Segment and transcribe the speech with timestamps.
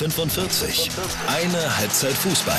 [0.00, 0.90] 45.
[1.28, 2.56] Eine Halbzeit Fußball.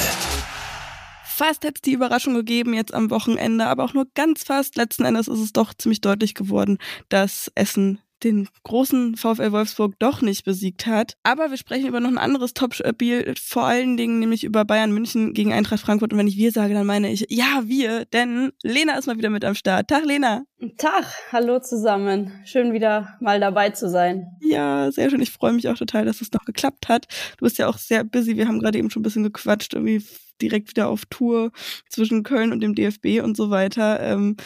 [1.25, 4.75] Fast hätte es die Überraschung gegeben jetzt am Wochenende, aber auch nur ganz fast.
[4.75, 6.77] Letzten Endes ist es doch ziemlich deutlich geworden,
[7.09, 11.17] dass Essen den großen VfL Wolfsburg doch nicht besiegt hat.
[11.23, 15.33] Aber wir sprechen über noch ein anderes Top-Spiel, vor allen Dingen nämlich über Bayern München
[15.33, 16.13] gegen Eintracht Frankfurt.
[16.13, 19.29] Und wenn ich wir sage, dann meine ich, ja, wir, denn Lena ist mal wieder
[19.29, 19.87] mit am Start.
[19.87, 20.43] Tag, Lena.
[20.77, 22.31] Tag, hallo zusammen.
[22.45, 24.27] Schön wieder mal dabei zu sein.
[24.41, 25.21] Ja, sehr schön.
[25.21, 27.07] Ich freue mich auch total, dass es noch geklappt hat.
[27.37, 28.37] Du bist ja auch sehr busy.
[28.37, 30.05] Wir haben gerade eben schon ein bisschen gequatscht, irgendwie
[30.41, 31.51] direkt wieder auf Tour
[31.89, 33.99] zwischen Köln und dem DFB und so weiter.
[34.01, 34.37] Ähm,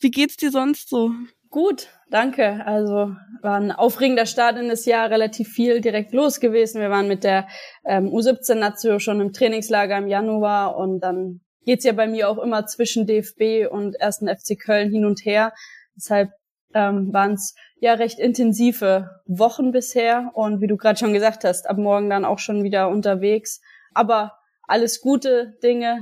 [0.00, 1.12] wie geht's dir sonst so?
[1.52, 2.64] Gut, danke.
[2.64, 6.80] Also war ein aufregender Start in das Jahr, relativ viel direkt los gewesen.
[6.80, 7.46] Wir waren mit der
[7.84, 12.64] ähm, U17-Nazio schon im Trainingslager im Januar und dann geht's ja bei mir auch immer
[12.64, 15.52] zwischen DFB und ersten FC Köln hin und her.
[15.94, 16.30] Deshalb
[16.72, 21.68] ähm, waren es ja recht intensive Wochen bisher und wie du gerade schon gesagt hast,
[21.68, 23.60] ab morgen dann auch schon wieder unterwegs.
[23.92, 26.00] Aber alles gute Dinge.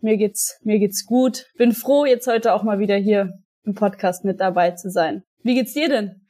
[0.00, 1.46] Mir geht's, mir geht's gut.
[1.56, 5.22] Bin froh, jetzt heute auch mal wieder hier im Podcast mit dabei zu sein.
[5.42, 6.20] Wie geht's dir denn?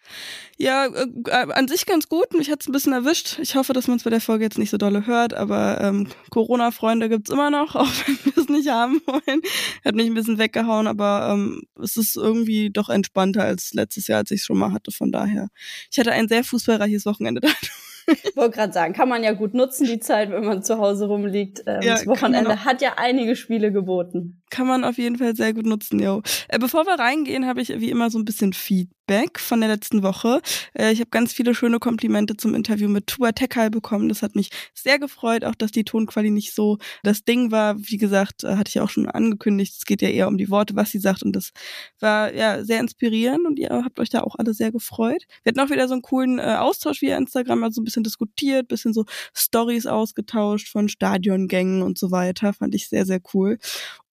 [0.56, 2.32] Ja, äh, an sich ganz gut.
[2.34, 3.38] Mich hat's ein bisschen erwischt.
[3.40, 6.08] Ich hoffe, dass man es bei der Folge jetzt nicht so dolle hört, aber ähm,
[6.30, 9.40] Corona-Freunde gibt's immer noch, auch wenn wir es nicht haben wollen.
[9.84, 14.18] Hat mich ein bisschen weggehauen, aber ähm, es ist irgendwie doch entspannter als letztes Jahr,
[14.18, 14.90] als ich es schon mal hatte.
[14.92, 15.48] Von daher,
[15.90, 17.70] ich hatte ein sehr fußballreiches Wochenende dadurch.
[18.06, 21.06] Ich wollte gerade sagen, kann man ja gut nutzen, die Zeit, wenn man zu Hause
[21.06, 21.62] rumliegt.
[21.66, 24.42] Ähm, ja, das Wochenende hat ja einige Spiele geboten.
[24.50, 26.22] Kann man auf jeden Fall sehr gut nutzen, jo.
[26.48, 28.93] Äh, bevor wir reingehen, habe ich wie immer so ein bisschen Feedback
[29.36, 30.40] von der letzten Woche.
[30.72, 34.08] Äh, ich habe ganz viele schöne Komplimente zum Interview mit Tua Tekal bekommen.
[34.08, 37.76] Das hat mich sehr gefreut, auch dass die Tonqualität nicht so das Ding war.
[37.78, 40.74] Wie gesagt, äh, hatte ich auch schon angekündigt, es geht ja eher um die Worte,
[40.74, 41.22] was sie sagt.
[41.22, 41.50] Und das
[42.00, 45.24] war ja sehr inspirierend und ihr habt euch da auch alle sehr gefreut.
[45.42, 48.68] Wir hatten auch wieder so einen coolen äh, Austausch via Instagram, also ein bisschen diskutiert,
[48.68, 52.54] bisschen so Stories ausgetauscht von Stadiongängen und so weiter.
[52.54, 53.58] Fand ich sehr, sehr cool.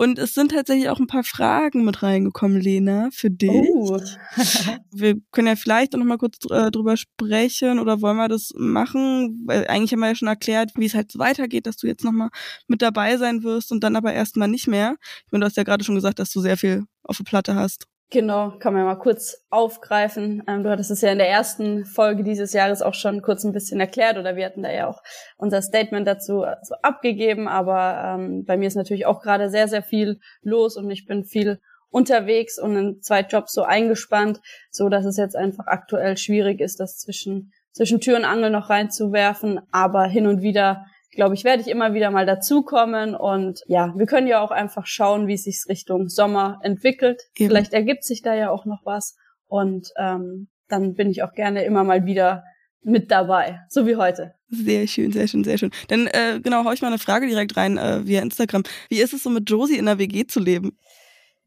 [0.02, 3.51] Und es sind tatsächlich auch ein paar Fragen mit reingekommen, Lena, für dich.
[3.51, 4.00] Oh.
[4.91, 9.44] wir können ja vielleicht noch mal kurz äh, drüber sprechen oder wollen wir das machen?
[9.45, 12.03] Weil eigentlich haben wir ja schon erklärt, wie es halt so weitergeht, dass du jetzt
[12.03, 12.31] noch mal
[12.67, 14.95] mit dabei sein wirst und dann aber erstmal nicht mehr.
[15.28, 17.53] Ich meine, du hast ja gerade schon gesagt, dass du sehr viel auf der Platte
[17.53, 17.85] hast.
[18.13, 20.44] Genau, kann man mal kurz aufgreifen.
[20.45, 23.53] Ähm, du hattest es ja in der ersten Folge dieses Jahres auch schon kurz ein
[23.53, 25.01] bisschen erklärt oder wir hatten da ja auch
[25.38, 29.81] unser Statement dazu also abgegeben, aber ähm, bei mir ist natürlich auch gerade sehr, sehr
[29.81, 35.05] viel los und ich bin viel unterwegs und in zwei Jobs so eingespannt, so dass
[35.05, 40.03] es jetzt einfach aktuell schwierig ist, das zwischen, zwischen Tür und Angel noch reinzuwerfen, aber
[40.03, 44.27] hin und wieder glaube ich, werde ich immer wieder mal dazukommen und ja, wir können
[44.27, 47.22] ja auch einfach schauen, wie es sich Richtung Sommer entwickelt.
[47.35, 47.49] Eben.
[47.49, 49.17] Vielleicht ergibt sich da ja auch noch was
[49.47, 52.44] und ähm, dann bin ich auch gerne immer mal wieder
[52.83, 54.33] mit dabei, so wie heute.
[54.47, 55.71] Sehr schön, sehr schön, sehr schön.
[55.88, 58.63] Dann äh, genau, hau ich mal eine Frage direkt rein äh, via Instagram.
[58.89, 60.77] Wie ist es so mit Josie in der WG zu leben?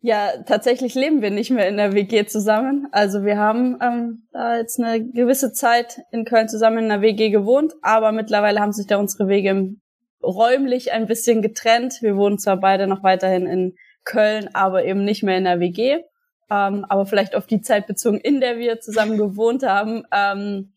[0.07, 2.89] Ja, tatsächlich leben wir nicht mehr in der WG zusammen.
[2.93, 7.31] Also wir haben ähm, da jetzt eine gewisse Zeit in Köln zusammen in der WG
[7.31, 9.77] gewohnt, aber mittlerweile haben sich da unsere Wege
[10.23, 12.03] räumlich ein bisschen getrennt.
[12.03, 16.03] Wir wohnen zwar beide noch weiterhin in Köln, aber eben nicht mehr in der WG.
[16.51, 20.03] Ähm, aber vielleicht auf die Zeit bezogen, in der wir zusammen gewohnt haben.
[20.13, 20.75] Ähm,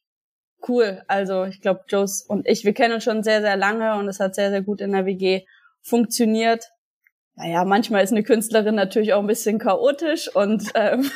[0.69, 1.03] cool.
[1.09, 4.21] Also ich glaube, Joes und ich, wir kennen uns schon sehr, sehr lange und es
[4.21, 5.41] hat sehr, sehr gut in der WG
[5.81, 6.69] funktioniert
[7.37, 11.09] naja, manchmal ist eine Künstlerin natürlich auch ein bisschen chaotisch und ähm,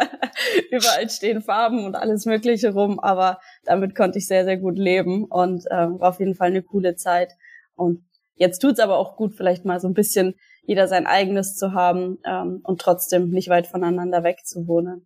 [0.70, 5.24] überall stehen Farben und alles Mögliche rum, aber damit konnte ich sehr, sehr gut leben
[5.24, 7.32] und ähm, war auf jeden Fall eine coole Zeit.
[7.74, 8.04] Und
[8.36, 12.18] jetzt tut's aber auch gut, vielleicht mal so ein bisschen jeder sein eigenes zu haben
[12.24, 15.04] ähm, und trotzdem nicht weit voneinander weg zu wohnen.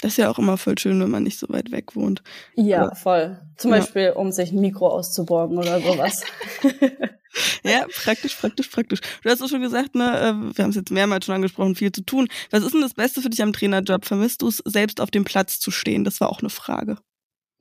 [0.00, 2.22] Das ist ja auch immer voll schön, wenn man nicht so weit weg wohnt.
[2.54, 2.96] Ja, oder?
[2.96, 3.40] voll.
[3.56, 3.78] Zum ja.
[3.78, 6.22] Beispiel, um sich ein Mikro auszuborgen oder sowas.
[7.64, 9.00] ja, praktisch, praktisch, praktisch.
[9.22, 11.92] Du hast auch schon gesagt, ne, äh, wir haben es jetzt mehrmals schon angesprochen, viel
[11.92, 12.28] zu tun.
[12.50, 14.04] Was ist denn das Beste für dich am Trainerjob?
[14.04, 16.04] Vermisst du es, selbst auf dem Platz zu stehen?
[16.04, 16.98] Das war auch eine Frage.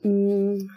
[0.03, 0.67] Mm,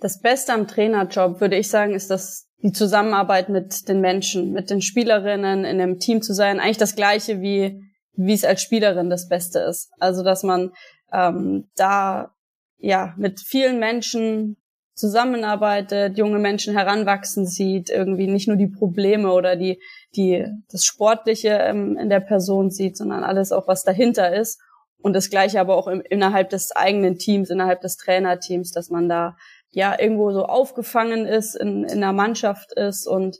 [0.00, 4.70] das Beste am Trainerjob, würde ich sagen, ist das die Zusammenarbeit mit den Menschen, mit
[4.70, 6.60] den Spielerinnen, in einem Team zu sein.
[6.60, 9.90] Eigentlich das Gleiche wie wie es als Spielerin das Beste ist.
[9.98, 10.72] Also dass man
[11.12, 12.34] ähm, da
[12.78, 14.56] ja mit vielen Menschen
[14.94, 19.80] zusammenarbeitet, junge Menschen heranwachsen sieht, irgendwie nicht nur die Probleme oder die,
[20.14, 24.60] die, das Sportliche ähm, in der Person sieht, sondern alles auch, was dahinter ist.
[25.02, 29.08] Und das Gleiche aber auch im, innerhalb des eigenen Teams, innerhalb des Trainerteams, dass man
[29.08, 29.36] da
[29.70, 33.38] ja irgendwo so aufgefangen ist, in, in der Mannschaft ist und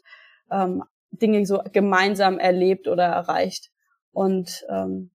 [0.50, 3.70] ähm, Dinge so gemeinsam erlebt oder erreicht.
[4.12, 5.11] Und ähm,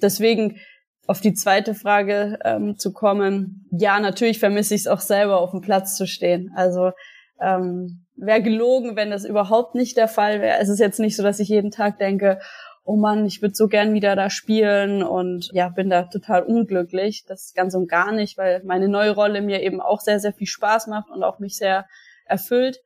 [0.00, 0.58] deswegen
[1.06, 5.50] auf die zweite Frage ähm, zu kommen, ja, natürlich vermisse ich es auch selber, auf
[5.50, 6.52] dem Platz zu stehen.
[6.54, 6.92] Also
[7.40, 10.58] ähm, wäre gelogen, wenn das überhaupt nicht der Fall wäre.
[10.60, 12.38] Es ist jetzt nicht so, dass ich jeden Tag denke,
[12.84, 17.24] oh Mann, ich würde so gern wieder da spielen und ja, bin da total unglücklich.
[17.26, 20.46] Das ganz und gar nicht, weil meine neue Rolle mir eben auch sehr, sehr viel
[20.46, 21.86] Spaß macht und auch mich sehr
[22.26, 22.80] erfüllt.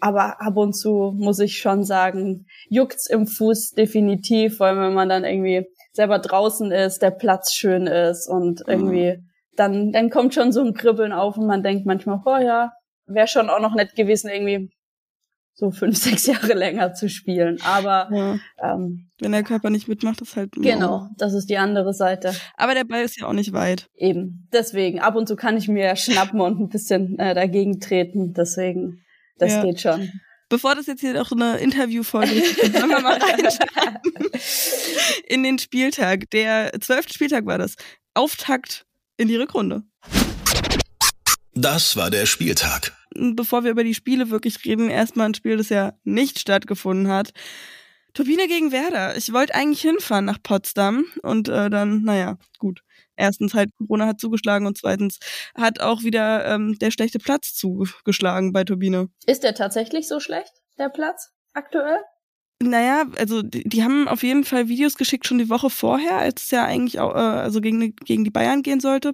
[0.00, 5.08] Aber ab und zu muss ich schon sagen, juckt's im Fuß definitiv, weil wenn man
[5.08, 9.18] dann irgendwie selber draußen ist, der Platz schön ist und irgendwie
[9.56, 12.72] dann, dann kommt schon so ein Kribbeln auf und man denkt manchmal, oh ja,
[13.06, 14.70] wäre schon auch noch nett gewesen, irgendwie
[15.54, 17.58] so fünf, sechs Jahre länger zu spielen.
[17.64, 18.38] Aber ja.
[18.62, 22.34] ähm, wenn der Körper nicht mitmacht, ist halt genau, das ist die andere Seite.
[22.56, 23.88] Aber der Ball ist ja auch nicht weit.
[23.94, 28.34] Eben, deswegen ab und zu kann ich mir schnappen und ein bisschen äh, dagegen treten.
[28.34, 29.02] Deswegen,
[29.38, 29.64] das ja.
[29.64, 30.20] geht schon.
[30.48, 34.12] Bevor das jetzt hier noch eine Interviewfolge ist, wollen wir mal reinstarten
[35.26, 36.30] in den Spieltag.
[36.30, 37.74] Der zwölfte Spieltag war das.
[38.14, 38.86] Auftakt
[39.16, 39.82] in die Rückrunde.
[41.54, 42.92] Das war der Spieltag.
[43.14, 47.32] Bevor wir über die Spiele wirklich reden, erstmal ein Spiel, das ja nicht stattgefunden hat.
[48.14, 49.16] Turbine gegen Werder.
[49.16, 52.82] Ich wollte eigentlich hinfahren nach Potsdam und äh, dann, naja, gut.
[53.16, 55.18] Erstens halt Corona hat zugeschlagen und zweitens
[55.54, 59.08] hat auch wieder ähm, der schlechte Platz zugeschlagen bei Turbine.
[59.26, 62.00] Ist der tatsächlich so schlecht, der Platz aktuell?
[62.62, 66.44] Naja, also die, die haben auf jeden Fall Videos geschickt schon die Woche vorher, als
[66.44, 69.12] es ja eigentlich auch, äh, also gegen, gegen die Bayern gehen sollte.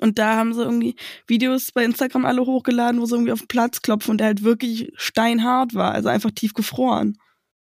[0.00, 0.94] Und da haben sie irgendwie
[1.26, 4.44] Videos bei Instagram alle hochgeladen, wo sie irgendwie auf den Platz klopfen und der halt
[4.44, 7.16] wirklich steinhart war, also einfach tief gefroren.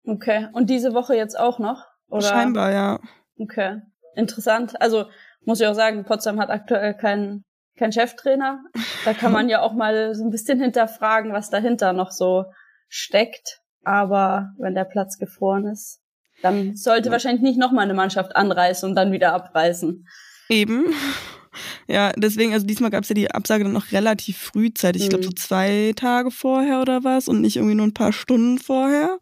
[0.04, 0.48] Okay.
[0.52, 1.84] Und diese Woche jetzt auch noch?
[2.08, 2.28] Oder?
[2.28, 3.00] Scheinbar, ja.
[3.38, 3.80] Okay.
[4.14, 4.80] Interessant.
[4.80, 5.06] Also
[5.44, 7.44] muss ich auch sagen, Potsdam hat aktuell keinen
[7.78, 8.62] kein Cheftrainer.
[9.04, 12.44] Da kann man ja auch mal so ein bisschen hinterfragen, was dahinter noch so
[12.88, 13.60] steckt.
[13.84, 16.00] Aber wenn der Platz gefroren ist,
[16.42, 17.12] dann sollte ja.
[17.12, 20.06] wahrscheinlich nicht nochmal eine Mannschaft anreißen und dann wieder abreißen.
[20.48, 20.94] Eben.
[21.86, 25.02] Ja, deswegen, also diesmal gab es ja die Absage dann noch relativ frühzeitig.
[25.02, 25.04] Mhm.
[25.04, 28.58] Ich glaube so zwei Tage vorher oder was und nicht irgendwie nur ein paar Stunden
[28.58, 29.18] vorher.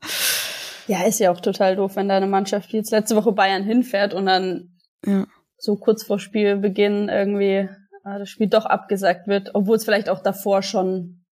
[0.87, 4.27] Ja, ist ja auch total doof, wenn deine Mannschaft jetzt letzte Woche Bayern hinfährt und
[4.27, 5.27] dann ja.
[5.61, 7.69] So kurz vor Spielbeginn irgendwie
[8.05, 11.25] äh, das Spiel doch abgesagt wird, obwohl es vielleicht auch davor schon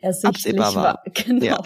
[0.00, 0.84] ersichtlich Absehbar war.
[0.84, 1.02] war.
[1.14, 1.44] Genau.
[1.44, 1.60] Ja.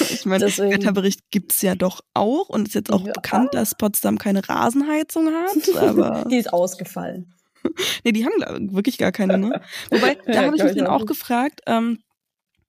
[0.00, 3.12] Ich meine, Wetterbericht gibt's ja doch auch und ist jetzt auch ja.
[3.12, 5.76] bekannt, dass Potsdam keine Rasenheizung hat.
[5.82, 7.34] Aber Die ist ausgefallen.
[8.04, 9.60] nee, die haben wirklich gar keine, ne?
[9.90, 12.02] Wobei, da ja, habe ich mich dann auch gefragt, ähm,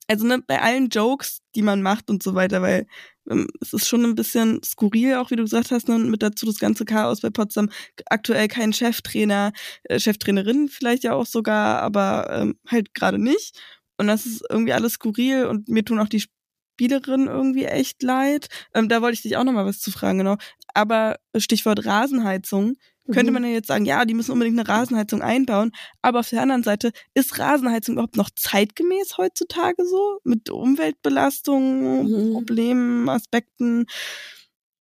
[0.07, 2.85] also ne, bei allen Jokes, die man macht und so weiter, weil
[3.61, 6.59] es ist schon ein bisschen skurril, auch wie du gesagt hast, ne, mit dazu das
[6.59, 7.69] ganze Chaos bei Potsdam.
[8.07, 9.53] Aktuell kein Cheftrainer,
[9.83, 13.59] äh, Cheftrainerin vielleicht ja auch sogar, aber ähm, halt gerade nicht.
[13.97, 16.23] Und das ist irgendwie alles skurril und mir tun auch die
[16.81, 18.47] Spielerinnen irgendwie echt leid.
[18.73, 20.37] Ähm, da wollte ich dich auch noch mal was zu fragen, genau.
[20.73, 22.75] Aber Stichwort Rasenheizung
[23.11, 23.35] könnte mhm.
[23.35, 25.71] man ja jetzt sagen, ja, die müssen unbedingt eine Rasenheizung einbauen.
[26.01, 30.19] Aber auf der anderen Seite, ist Rasenheizung überhaupt noch zeitgemäß heutzutage so?
[30.23, 32.33] Mit Umweltbelastungen, mhm.
[32.33, 33.85] Problemen, Aspekten?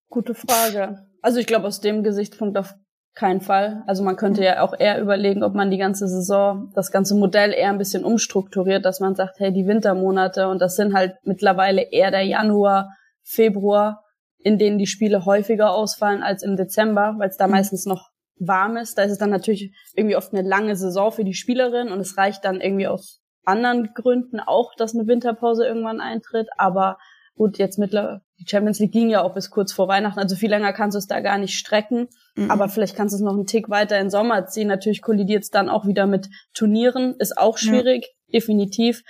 [0.08, 1.06] Gute Frage.
[1.22, 2.74] Also ich glaube aus dem Gesichtspunkt auf
[3.14, 3.82] keinen Fall.
[3.86, 7.52] Also man könnte ja auch eher überlegen, ob man die ganze Saison, das ganze Modell
[7.52, 11.82] eher ein bisschen umstrukturiert, dass man sagt, hey, die Wintermonate und das sind halt mittlerweile
[11.82, 12.90] eher der Januar,
[13.22, 14.04] Februar,
[14.38, 17.52] in denen die Spiele häufiger ausfallen als im Dezember, weil es da mhm.
[17.52, 18.09] meistens noch
[18.40, 18.98] warm ist.
[18.98, 22.16] Da ist es dann natürlich irgendwie oft eine lange Saison für die Spielerin und es
[22.16, 26.48] reicht dann irgendwie aus anderen Gründen auch, dass eine Winterpause irgendwann eintritt.
[26.56, 26.98] Aber
[27.36, 30.50] gut, jetzt mittlerweile, die Champions League ging ja auch bis kurz vor Weihnachten, also viel
[30.50, 32.08] länger kannst du es da gar nicht strecken.
[32.36, 32.50] Mhm.
[32.50, 34.68] Aber vielleicht kannst du es noch einen Tick weiter in Sommer ziehen.
[34.68, 38.40] Natürlich kollidiert es dann auch wieder mit Turnieren, ist auch schwierig, ja.
[38.40, 39.02] definitiv.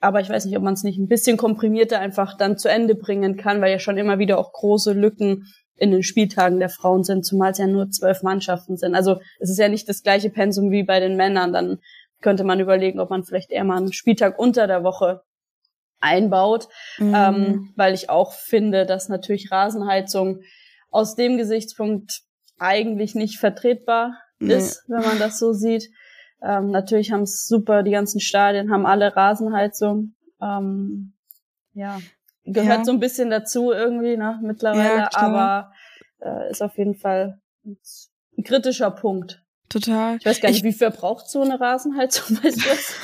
[0.00, 2.94] Aber ich weiß nicht, ob man es nicht ein bisschen komprimierter einfach dann zu Ende
[2.94, 7.02] bringen kann, weil ja schon immer wieder auch große Lücken in den Spieltagen der Frauen
[7.02, 8.94] sind, zumal es ja nur zwölf Mannschaften sind.
[8.94, 11.52] Also es ist ja nicht das gleiche Pensum wie bei den Männern.
[11.52, 11.78] Dann
[12.20, 15.22] könnte man überlegen, ob man vielleicht eher mal einen Spieltag unter der Woche
[16.00, 17.14] einbaut, mhm.
[17.14, 20.40] ähm, weil ich auch finde, dass natürlich Rasenheizung
[20.90, 22.20] aus dem Gesichtspunkt
[22.58, 24.54] eigentlich nicht vertretbar nee.
[24.54, 25.90] ist, wenn man das so sieht.
[26.42, 30.14] Ähm, natürlich haben es super, die ganzen Stadien haben alle Rasenheizung.
[30.40, 31.14] Ähm,
[31.72, 31.98] ja,
[32.44, 32.84] gehört ja.
[32.84, 35.72] so ein bisschen dazu irgendwie, ne, mittlerweile, ja, aber
[36.20, 39.42] äh, ist auf jeden Fall ein kritischer Punkt.
[39.68, 40.16] Total.
[40.18, 42.94] Ich weiß gar nicht, ich, wie viel braucht so eine Rasenheizung, weißt du was?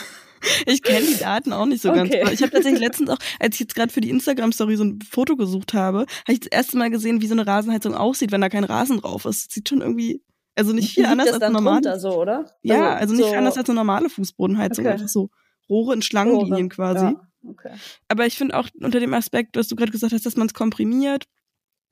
[0.67, 2.21] ich kenne die Daten auch nicht so okay.
[2.21, 2.33] ganz.
[2.33, 5.37] Ich habe tatsächlich letztens auch, als ich jetzt gerade für die Instagram-Story so ein Foto
[5.37, 8.49] gesucht habe, habe ich das erste Mal gesehen, wie so eine Rasenheizung aussieht, wenn da
[8.49, 9.53] kein Rasen drauf ist.
[9.53, 10.23] sieht schon irgendwie,
[10.55, 11.99] also nicht viel anders als eine normale.
[11.99, 12.47] so, oder?
[12.63, 14.95] Ja, also, also nicht so anders als eine normale Fußbodenheizung, okay.
[14.95, 15.31] einfach so
[15.69, 17.07] Rohre in Schlangenlinien quasi.
[17.07, 17.30] Ja.
[17.47, 17.73] Okay.
[18.09, 20.55] Aber ich finde auch unter dem Aspekt, was du gerade gesagt hast, dass man es
[20.55, 21.27] komprimiert,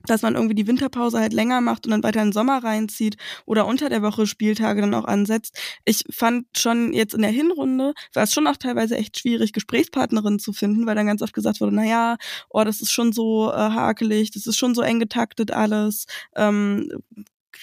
[0.05, 3.17] dass man irgendwie die Winterpause halt länger macht und dann weiter in den Sommer reinzieht
[3.45, 5.59] oder unter der Woche Spieltage dann auch ansetzt.
[5.85, 10.39] Ich fand schon jetzt in der Hinrunde war es schon auch teilweise echt schwierig, Gesprächspartnerinnen
[10.39, 12.17] zu finden, weil dann ganz oft gesagt wurde, na ja,
[12.49, 16.05] oh, das ist schon so äh, hakelig, das ist schon so eng getaktet alles.
[16.35, 16.91] Ähm,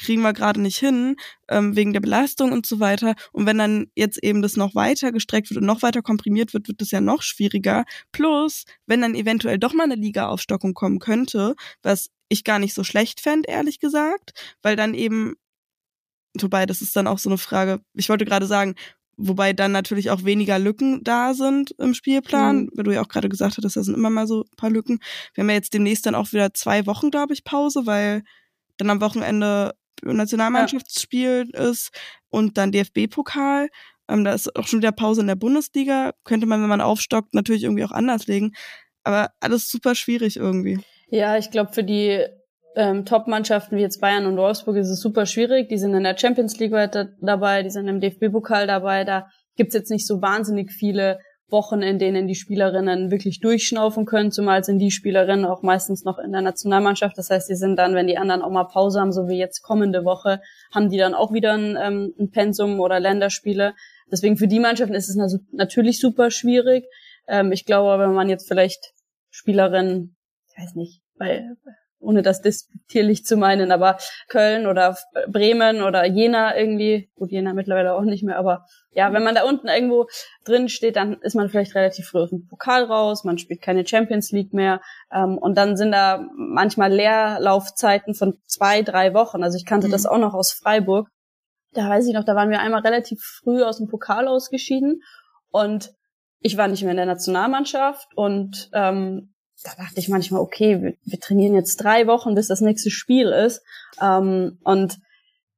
[0.00, 1.16] kriegen wir gerade nicht hin,
[1.48, 3.14] ähm, wegen der Belastung und so weiter.
[3.32, 6.68] Und wenn dann jetzt eben das noch weiter gestreckt wird und noch weiter komprimiert wird,
[6.68, 7.84] wird das ja noch schwieriger.
[8.12, 12.84] Plus, wenn dann eventuell doch mal eine Liga-Aufstockung kommen könnte, was ich gar nicht so
[12.84, 15.34] schlecht fände, ehrlich gesagt, weil dann eben,
[16.38, 18.74] wobei, das ist dann auch so eine Frage, ich wollte gerade sagen,
[19.16, 22.70] wobei dann natürlich auch weniger Lücken da sind im Spielplan, mhm.
[22.74, 24.98] weil du ja auch gerade gesagt hattest, da sind immer mal so ein paar Lücken.
[25.34, 28.22] Wir haben ja jetzt demnächst dann auch wieder zwei Wochen, glaube ich, Pause, weil
[28.76, 31.60] dann am Wochenende Nationalmannschaftsspiel ja.
[31.68, 31.90] ist
[32.28, 33.68] und dann DFB-Pokal.
[34.08, 36.12] Ähm, da ist auch schon wieder Pause in der Bundesliga.
[36.24, 38.52] Könnte man, wenn man aufstockt, natürlich irgendwie auch anders legen.
[39.04, 40.80] Aber alles super schwierig irgendwie.
[41.08, 42.24] Ja, ich glaube, für die
[42.76, 45.68] ähm, Top-Mannschaften wie jetzt Bayern und Wolfsburg ist es super schwierig.
[45.68, 49.04] Die sind in der Champions League weiter dabei, die sind im DFB-Pokal dabei.
[49.04, 54.32] Da gibt's jetzt nicht so wahnsinnig viele Wochen, in denen die Spielerinnen wirklich durchschnaufen können,
[54.32, 57.16] zumal sind die Spielerinnen auch meistens noch in der Nationalmannschaft.
[57.16, 59.62] Das heißt, die sind dann, wenn die anderen auch mal Pause haben, so wie jetzt
[59.62, 60.40] kommende Woche,
[60.74, 63.74] haben die dann auch wieder ein, ähm, ein Pensum oder Länderspiele.
[64.10, 66.84] Deswegen für die Mannschaften ist es natürlich super schwierig.
[67.28, 68.92] Ähm, ich glaube, wenn man jetzt vielleicht
[69.30, 70.16] Spielerinnen,
[70.48, 71.44] ich weiß nicht, bei
[71.98, 73.98] ohne das despektierlich zu meinen, aber
[74.28, 74.96] Köln oder
[75.28, 79.44] Bremen oder Jena irgendwie, gut, Jena mittlerweile auch nicht mehr, aber ja, wenn man da
[79.44, 80.06] unten irgendwo
[80.44, 83.86] drin steht, dann ist man vielleicht relativ früh aus dem Pokal raus, man spielt keine
[83.86, 84.80] Champions League mehr
[85.12, 89.42] ähm, und dann sind da manchmal Leerlaufzeiten von zwei, drei Wochen.
[89.42, 89.92] Also ich kannte mhm.
[89.92, 91.08] das auch noch aus Freiburg.
[91.72, 95.02] Da weiß ich noch, da waren wir einmal relativ früh aus dem Pokal ausgeschieden
[95.50, 95.92] und
[96.40, 99.34] ich war nicht mehr in der Nationalmannschaft und ähm,
[99.64, 103.28] da dachte ich manchmal, okay, wir, wir, trainieren jetzt drei Wochen, bis das nächste Spiel
[103.28, 103.62] ist.
[104.00, 104.98] Ähm, und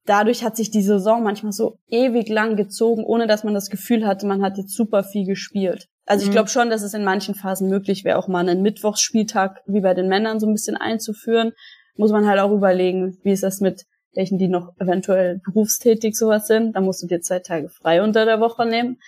[0.06, 4.06] dadurch hat sich die Saison manchmal so ewig lang gezogen, ohne dass man das Gefühl
[4.06, 5.88] hatte, man hat jetzt super viel gespielt.
[6.06, 6.32] Also ich mhm.
[6.32, 9.94] glaube schon, dass es in manchen Phasen möglich wäre, auch mal einen Mittwochsspieltag wie bei
[9.94, 11.52] den Männern so ein bisschen einzuführen.
[11.96, 16.46] Muss man halt auch überlegen, wie ist das mit welchen, die noch eventuell berufstätig sowas
[16.46, 16.74] sind.
[16.74, 18.98] Da musst du dir zwei Tage frei unter der Woche nehmen.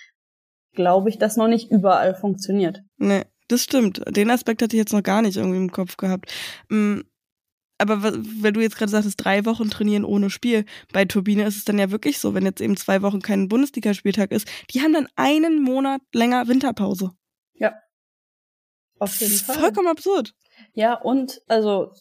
[0.73, 2.81] Glaube ich, dass noch nicht überall funktioniert.
[2.97, 4.01] Nee, das stimmt.
[4.07, 6.31] Den Aspekt hatte ich jetzt noch gar nicht irgendwie im Kopf gehabt.
[6.69, 7.01] Mm,
[7.77, 11.65] aber weil du jetzt gerade sagtest, drei Wochen trainieren ohne Spiel, bei Turbine ist es
[11.65, 15.07] dann ja wirklich so, wenn jetzt eben zwei Wochen kein Bundesligaspieltag ist, die haben dann
[15.15, 17.11] einen Monat länger Winterpause.
[17.55, 17.73] Ja.
[18.99, 19.57] Auf jeden Fall.
[19.57, 20.35] Vollkommen absurd.
[20.73, 21.91] Ja, und also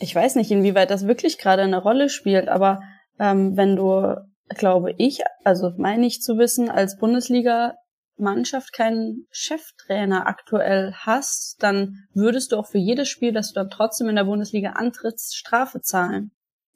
[0.00, 2.80] ich weiß nicht, inwieweit das wirklich gerade eine Rolle spielt, aber
[3.20, 4.16] ähm, wenn du,
[4.48, 7.76] glaube ich, also meine ich zu wissen, als Bundesliga
[8.18, 13.70] Mannschaft keinen Cheftrainer aktuell hast, dann würdest du auch für jedes Spiel, das du dann
[13.70, 16.32] trotzdem in der Bundesliga antrittst, Strafe zahlen.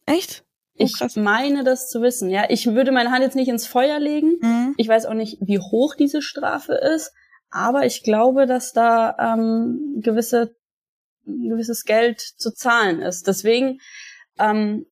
[0.07, 0.45] Echt?
[0.79, 2.31] Oh, ich meine das zu wissen.
[2.31, 4.39] Ja, ich würde meine Hand jetzt nicht ins Feuer legen.
[4.41, 4.75] Mhm.
[4.79, 7.13] Ich weiß auch nicht, wie hoch diese Strafe ist,
[7.51, 10.55] aber ich glaube, dass da ähm, gewisse
[11.25, 13.27] gewisses Geld zu zahlen ist.
[13.27, 13.79] Deswegen
[14.39, 14.87] ähm,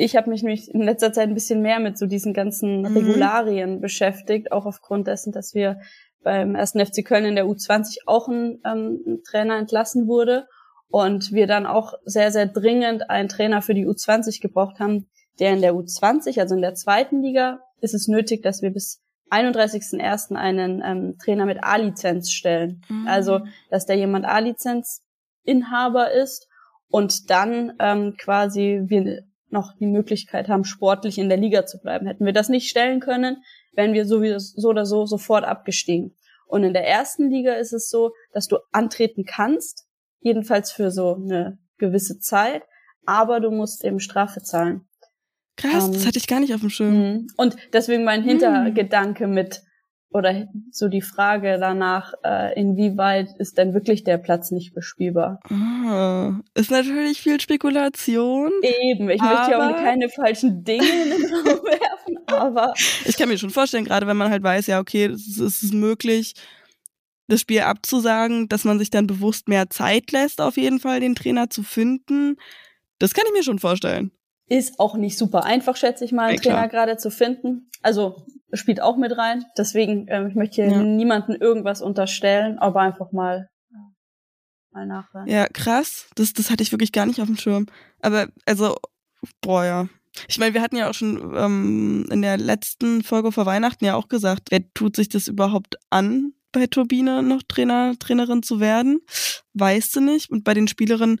[0.00, 2.96] ich habe mich nämlich in letzter Zeit ein bisschen mehr mit so diesen ganzen mhm.
[2.96, 3.80] Regularien mhm.
[3.80, 5.80] beschäftigt, auch aufgrund dessen, dass wir
[6.22, 10.46] beim ersten FC Köln in der U20 auch ein, ähm, ein Trainer entlassen wurde
[10.88, 15.08] und wir dann auch sehr, sehr dringend einen Trainer für die U20 gebraucht haben,
[15.40, 19.02] der in der U20, also in der zweiten Liga, ist es nötig, dass wir bis
[19.30, 20.36] 31.01.
[20.36, 22.82] einen ähm, Trainer mit A-Lizenz stellen.
[22.88, 23.08] Mhm.
[23.08, 25.02] Also, dass der jemand A-Lizenz
[25.42, 26.46] Inhaber ist
[26.88, 32.06] und dann ähm, quasi wir noch die Möglichkeit haben, sportlich in der Liga zu bleiben.
[32.06, 36.14] Hätten wir das nicht stellen können, wären wir so, so oder so sofort abgestiegen.
[36.46, 39.86] Und in der ersten Liga ist es so, dass du antreten kannst,
[40.20, 42.62] jedenfalls für so eine gewisse Zeit,
[43.06, 44.88] aber du musst eben Strafe zahlen.
[45.56, 46.94] Krass, ähm, das hatte ich gar nicht auf dem Schirm.
[46.94, 47.26] Mhm.
[47.36, 49.62] Und deswegen mein Hintergedanke mit,
[50.10, 55.40] oder so die Frage danach, äh, inwieweit ist denn wirklich der Platz nicht bespielbar?
[55.50, 58.50] Ah, ist natürlich viel Spekulation.
[58.62, 62.74] Eben, ich möchte ja auch keine falschen Dinge in den Raum werfen, aber.
[63.04, 66.34] Ich kann mir schon vorstellen, gerade wenn man halt weiß, ja, okay, es ist möglich,
[67.28, 71.14] das Spiel abzusagen, dass man sich dann bewusst mehr Zeit lässt, auf jeden Fall den
[71.14, 72.36] Trainer zu finden.
[72.98, 74.10] Das kann ich mir schon vorstellen.
[74.48, 77.70] Ist auch nicht super einfach, schätze ich mal, einen ja, Trainer gerade zu finden.
[77.82, 79.44] Also spielt auch mit rein.
[79.56, 80.82] Deswegen, ähm, ich möchte hier ja.
[80.82, 83.48] niemanden irgendwas unterstellen, aber einfach mal,
[84.70, 85.26] mal nachhören.
[85.28, 86.08] Ja, krass.
[86.14, 87.66] Das, das hatte ich wirklich gar nicht auf dem Schirm.
[88.00, 88.76] Aber, also,
[89.40, 89.88] boah, ja.
[90.26, 93.94] Ich meine, wir hatten ja auch schon ähm, in der letzten Folge vor Weihnachten ja
[93.94, 99.00] auch gesagt, wer tut sich das überhaupt an, bei Turbine noch Trainer, Trainerin zu werden?
[99.54, 100.30] Weißt du nicht.
[100.30, 101.20] Und bei den Spielerinnen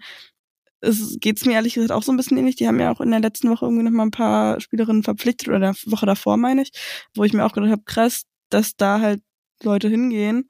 [0.80, 2.56] es geht's mir ehrlich gesagt auch so ein bisschen ähnlich.
[2.56, 5.48] Die haben ja auch in der letzten Woche irgendwie noch mal ein paar Spielerinnen verpflichtet
[5.48, 6.72] oder der Woche davor meine ich,
[7.14, 9.22] wo ich mir auch gedacht habe, krass, dass da halt
[9.62, 10.48] Leute hingehen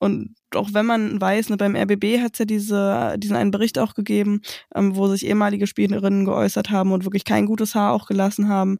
[0.00, 3.78] und auch wenn man weiß, ne, beim RBB hat es ja diese, diesen einen Bericht
[3.78, 4.40] auch gegeben,
[4.74, 8.78] ähm, wo sich ehemalige Spielerinnen geäußert haben und wirklich kein gutes Haar auch gelassen haben.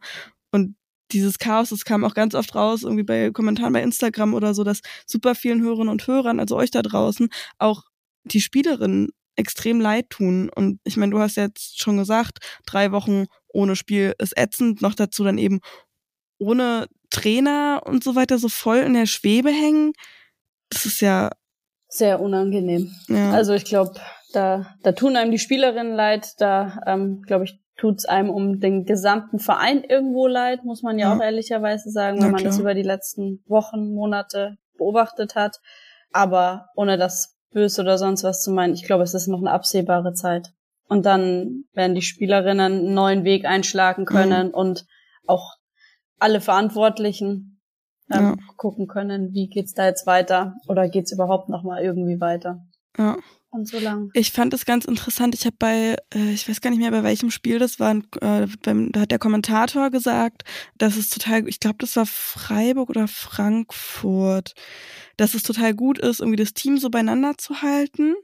[0.51, 0.75] Und
[1.11, 4.63] dieses Chaos, das kam auch ganz oft raus, irgendwie bei Kommentaren bei Instagram oder so,
[4.63, 7.29] dass super vielen Hörerinnen und Hörern, also euch da draußen,
[7.59, 7.83] auch
[8.23, 10.49] die Spielerinnen extrem leid tun.
[10.49, 14.95] Und ich meine, du hast jetzt schon gesagt, drei Wochen ohne Spiel ist ätzend, noch
[14.95, 15.59] dazu dann eben
[16.39, 19.93] ohne Trainer und so weiter so voll in der Schwebe hängen.
[20.69, 21.29] Das ist ja
[21.87, 22.95] sehr unangenehm.
[23.09, 23.31] Ja.
[23.31, 23.99] Also ich glaube,
[24.31, 28.59] da, da tun einem die Spielerinnen leid, da ähm, glaube ich, tut es einem um
[28.59, 31.17] den gesamten Verein irgendwo leid, muss man ja, ja.
[31.17, 35.59] auch ehrlicherweise sagen, wenn ja, man das über die letzten Wochen, Monate beobachtet hat.
[36.11, 39.51] Aber ohne das böse oder sonst was zu meinen, ich glaube, es ist noch eine
[39.51, 40.53] absehbare Zeit.
[40.87, 44.53] Und dann werden die Spielerinnen einen neuen Weg einschlagen können mhm.
[44.53, 44.85] und
[45.25, 45.55] auch
[46.19, 47.61] alle Verantwortlichen
[48.11, 48.53] ähm, ja.
[48.57, 52.61] gucken können, wie geht's da jetzt weiter oder geht's überhaupt noch mal irgendwie weiter.
[52.97, 53.17] Ja.
[53.53, 54.09] Und so lang.
[54.13, 55.35] Ich fand es ganz interessant.
[55.35, 58.47] Ich habe bei, äh, ich weiß gar nicht mehr, bei welchem Spiel das war, äh,
[58.63, 60.43] beim, da hat der Kommentator gesagt,
[60.77, 64.53] dass es total, ich glaube, das war Freiburg oder Frankfurt,
[65.17, 68.15] dass es total gut ist, irgendwie das Team so beieinander zu halten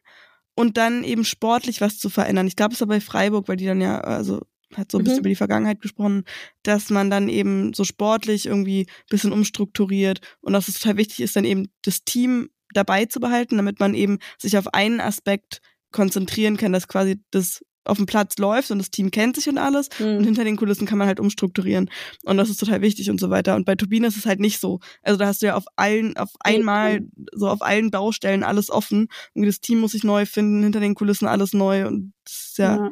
[0.55, 2.47] und dann eben sportlich was zu verändern.
[2.47, 4.39] Ich glaube, es war bei Freiburg, weil die dann ja, also
[4.75, 5.21] hat so ein bisschen mhm.
[5.21, 6.23] über die Vergangenheit gesprochen,
[6.63, 11.19] dass man dann eben so sportlich irgendwie ein bisschen umstrukturiert und dass es total wichtig
[11.19, 15.61] ist, dann eben das Team dabei zu behalten, damit man eben sich auf einen Aspekt
[15.91, 19.57] konzentrieren kann, dass quasi das auf dem Platz läuft und das Team kennt sich und
[19.57, 19.89] alles.
[19.99, 20.17] Mhm.
[20.17, 21.89] und hinter den Kulissen kann man halt umstrukturieren.
[22.25, 23.55] Und das ist total wichtig und so weiter.
[23.55, 24.79] Und bei Turbine ist es halt nicht so.
[25.03, 29.07] Also da hast du ja auf allen auf einmal so auf allen Baustellen alles offen.
[29.33, 31.87] Und das Team muss sich neu finden hinter den Kulissen alles neu.
[31.87, 32.91] Und das ist ja, ja.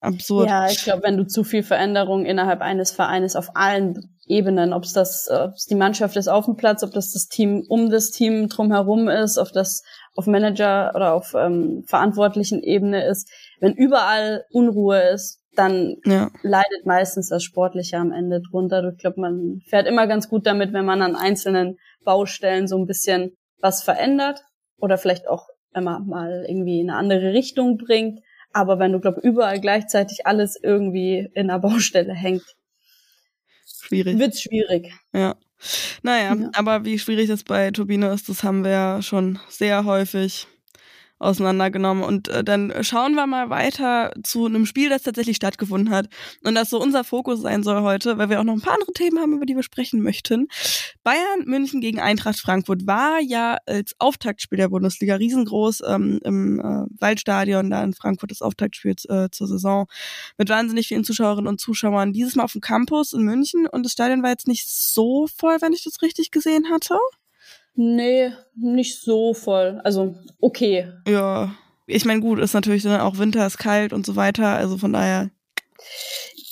[0.00, 0.48] absurd.
[0.48, 4.84] Ja, ich glaube, wenn du zu viel Veränderung innerhalb eines Vereines auf allen Ebenen, ob
[4.84, 7.90] es das äh, ob's die Mannschaft ist auf dem Platz, ob das das Team um
[7.90, 9.82] das Team drumherum ist, ob das
[10.14, 13.28] auf Manager oder auf ähm, verantwortlichen Ebene ist,
[13.60, 16.30] wenn überall Unruhe ist, dann ja.
[16.42, 18.92] leidet meistens das Sportliche am Ende drunter.
[18.92, 22.86] Ich glaube, man fährt immer ganz gut damit, wenn man an einzelnen Baustellen so ein
[22.86, 24.42] bisschen was verändert
[24.78, 28.20] oder vielleicht auch man mal irgendwie in eine andere Richtung bringt.
[28.52, 32.44] Aber wenn du, glaub, überall gleichzeitig alles irgendwie in einer Baustelle hängt,
[33.82, 34.18] schwierig.
[34.18, 34.92] Wird's schwierig.
[35.12, 35.36] Ja.
[36.02, 36.50] Naja, ja.
[36.54, 40.48] aber wie schwierig das bei Turbine ist, das haben wir ja schon sehr häufig
[41.22, 42.02] auseinandergenommen.
[42.02, 46.08] Und äh, dann schauen wir mal weiter zu einem Spiel, das tatsächlich stattgefunden hat.
[46.42, 48.92] Und das so unser Fokus sein soll heute, weil wir auch noch ein paar andere
[48.92, 50.48] Themen haben, über die wir sprechen möchten.
[51.04, 57.00] Bayern München gegen Eintracht Frankfurt war ja als Auftaktspiel der Bundesliga riesengroß ähm, im äh,
[57.00, 59.86] Waldstadion, da in Frankfurt das Auftaktspiel äh, zur Saison
[60.38, 62.12] mit wahnsinnig vielen Zuschauerinnen und Zuschauern.
[62.12, 65.58] Dieses Mal auf dem Campus in München und das Stadion war jetzt nicht so voll,
[65.60, 66.98] wenn ich das richtig gesehen hatte.
[67.74, 69.80] Nee, nicht so voll.
[69.84, 70.92] Also okay.
[71.06, 71.54] Ja.
[71.86, 74.48] Ich meine, gut, ist natürlich dann auch Winter, ist kalt und so weiter.
[74.48, 75.30] Also von daher.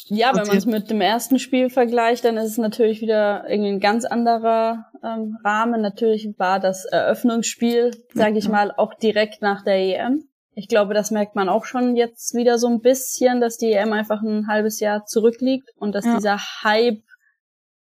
[0.07, 3.71] Ja, wenn man es mit dem ersten Spiel vergleicht, dann ist es natürlich wieder irgendwie
[3.71, 5.81] ein ganz anderer ähm, Rahmen.
[5.81, 10.25] Natürlich war das Eröffnungsspiel, sage ich mal, auch direkt nach der EM.
[10.55, 13.93] Ich glaube, das merkt man auch schon jetzt wieder so ein bisschen, dass die EM
[13.93, 16.17] einfach ein halbes Jahr zurückliegt und dass ja.
[16.17, 17.03] dieser Hype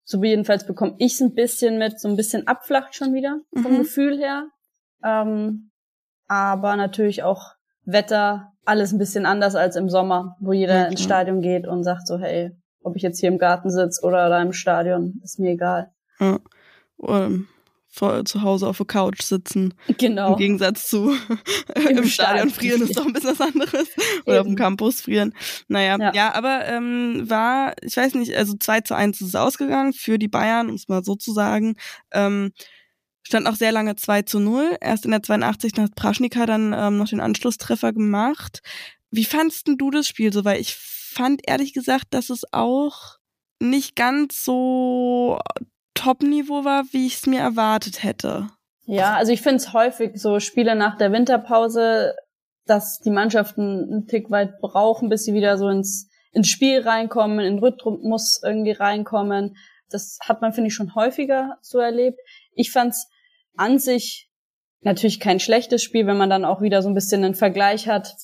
[0.10, 3.42] so wie jedenfalls bekomme ich es ein bisschen mit, so ein bisschen abflacht schon wieder
[3.54, 3.78] vom mhm.
[3.80, 4.48] Gefühl her.
[5.04, 5.72] Ähm,
[6.28, 10.92] aber natürlich auch Wetter, alles ein bisschen anders als im Sommer, wo jeder mhm.
[10.92, 14.30] ins Stadion geht und sagt so, hey, ob ich jetzt hier im Garten sitze oder
[14.30, 15.92] da im Stadion, ist mir egal.
[16.22, 16.40] Ja.
[16.96, 17.50] Um,
[17.98, 19.74] vor, zu Hause auf der Couch sitzen.
[19.98, 20.34] Genau.
[20.34, 21.16] Im Gegensatz zu
[21.76, 23.88] im, im Stadion frieren ist doch ein bisschen was anderes.
[24.26, 24.40] Oder Eben.
[24.40, 25.34] auf dem Campus frieren.
[25.68, 29.36] Naja, ja, ja aber ähm, war, ich weiß nicht, also 2 zu 1 ist es
[29.36, 31.76] ausgegangen für die Bayern, um es mal so zu sagen.
[32.12, 32.52] Ähm,
[33.24, 34.78] stand auch sehr lange 2 zu 0.
[34.82, 35.74] Erst in der 82.
[35.78, 38.62] hat Praschnika dann ähm, noch den Anschlusstreffer gemacht.
[39.12, 40.46] Wie fandst denn du das Spiel so?
[40.46, 43.18] Weil ich fand ehrlich gesagt, dass es auch
[43.60, 45.40] nicht ganz so
[45.98, 48.48] Top-Niveau war, wie ich es mir erwartet hätte.
[48.86, 52.16] Ja, also ich finde es häufig so Spiele nach der Winterpause,
[52.66, 57.40] dass die Mannschaften einen Tick weit brauchen, bis sie wieder so ins, ins Spiel reinkommen,
[57.40, 59.58] in Rhythmus irgendwie reinkommen.
[59.90, 62.20] Das hat man, finde ich, schon häufiger so erlebt.
[62.54, 63.08] Ich fand's
[63.56, 64.30] an sich
[64.82, 68.16] natürlich kein schlechtes Spiel, wenn man dann auch wieder so ein bisschen einen Vergleich hat,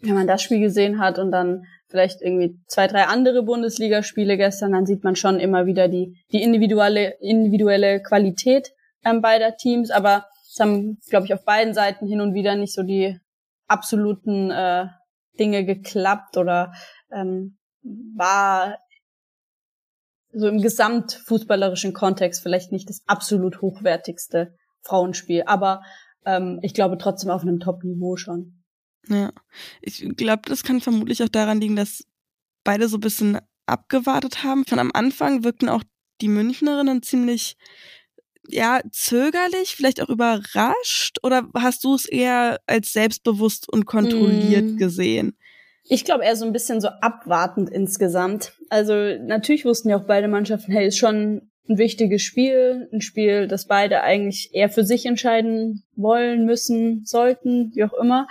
[0.00, 4.72] wenn man das Spiel gesehen hat und dann vielleicht irgendwie zwei, drei andere Bundesligaspiele gestern,
[4.72, 8.72] dann sieht man schon immer wieder die, die individuelle, individuelle Qualität
[9.04, 9.90] ähm, beider Teams.
[9.90, 13.18] Aber es haben, glaube ich, auf beiden Seiten hin und wieder nicht so die
[13.68, 14.86] absoluten äh,
[15.38, 16.72] Dinge geklappt oder
[17.12, 18.78] ähm, war
[20.32, 25.82] so im gesamtfußballerischen Kontext vielleicht nicht das absolut hochwertigste Frauenspiel, aber
[26.24, 28.61] ähm, ich glaube trotzdem auf einem Top-Niveau schon.
[29.08, 29.32] Ja,
[29.80, 32.04] ich glaube, das kann vermutlich auch daran liegen, dass
[32.64, 34.64] beide so ein bisschen abgewartet haben.
[34.64, 35.82] Von am Anfang wirkten auch
[36.20, 37.56] die Münchnerinnen ziemlich
[38.48, 41.18] ja, zögerlich, vielleicht auch überrascht?
[41.22, 44.76] Oder hast du es eher als selbstbewusst und kontrolliert mm.
[44.78, 45.36] gesehen?
[45.84, 48.52] Ich glaube eher so ein bisschen so abwartend insgesamt.
[48.68, 53.46] Also natürlich wussten ja auch beide Mannschaften, hey, ist schon ein wichtiges Spiel, ein Spiel,
[53.46, 58.26] das beide eigentlich eher für sich entscheiden wollen, müssen, sollten, wie auch immer.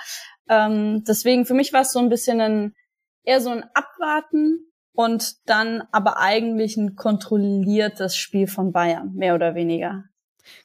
[0.52, 2.76] Ähm, deswegen für mich war es so ein bisschen ein
[3.24, 9.56] eher so ein Abwarten und dann aber eigentlich ein kontrolliertes Spiel von Bayern, mehr oder
[9.56, 10.04] weniger.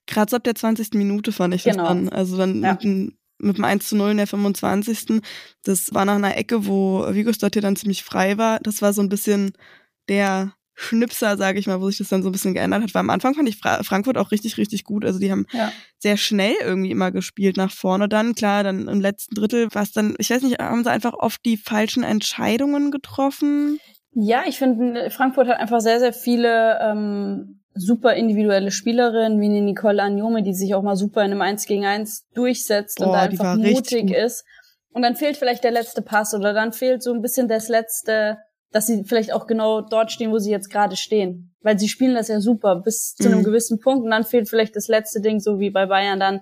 [0.06, 0.94] Gerade ab der 20.
[0.94, 1.84] Minute fand ich genau.
[1.84, 2.08] das dann.
[2.08, 2.72] Also dann ja.
[2.72, 5.22] mit, dem, mit dem 1 zu 0 in der 25.
[5.62, 8.58] Das war nach einer Ecke, wo Vigos dort hier dann ziemlich frei war.
[8.60, 9.52] Das war so ein bisschen
[10.08, 12.94] der Schnipser, sage ich mal, wo sich das dann so ein bisschen geändert hat.
[12.94, 15.04] Weil am Anfang fand ich Fra Frankfurt auch richtig, richtig gut.
[15.04, 15.72] Also die haben ja.
[15.98, 18.08] sehr schnell irgendwie immer gespielt nach vorne.
[18.08, 21.14] Dann, klar, dann im letzten Drittel war es dann, ich weiß nicht, haben sie einfach
[21.14, 23.80] oft die falschen Entscheidungen getroffen?
[24.12, 29.62] Ja, ich finde, Frankfurt hat einfach sehr, sehr viele ähm, super individuelle Spielerinnen, wie eine
[29.62, 33.12] Nicole Agnome, die sich auch mal super in einem 1 gegen 1 durchsetzt Boah, und
[33.12, 34.44] da einfach mutig ist.
[34.90, 38.38] Und dann fehlt vielleicht der letzte Pass oder dann fehlt so ein bisschen das letzte,
[38.72, 41.54] dass sie vielleicht auch genau dort stehen, wo sie jetzt gerade stehen.
[41.60, 43.44] Weil sie spielen das ja super bis zu einem mhm.
[43.44, 46.40] gewissen Punkt und dann fehlt vielleicht das letzte Ding, so wie bei Bayern dann,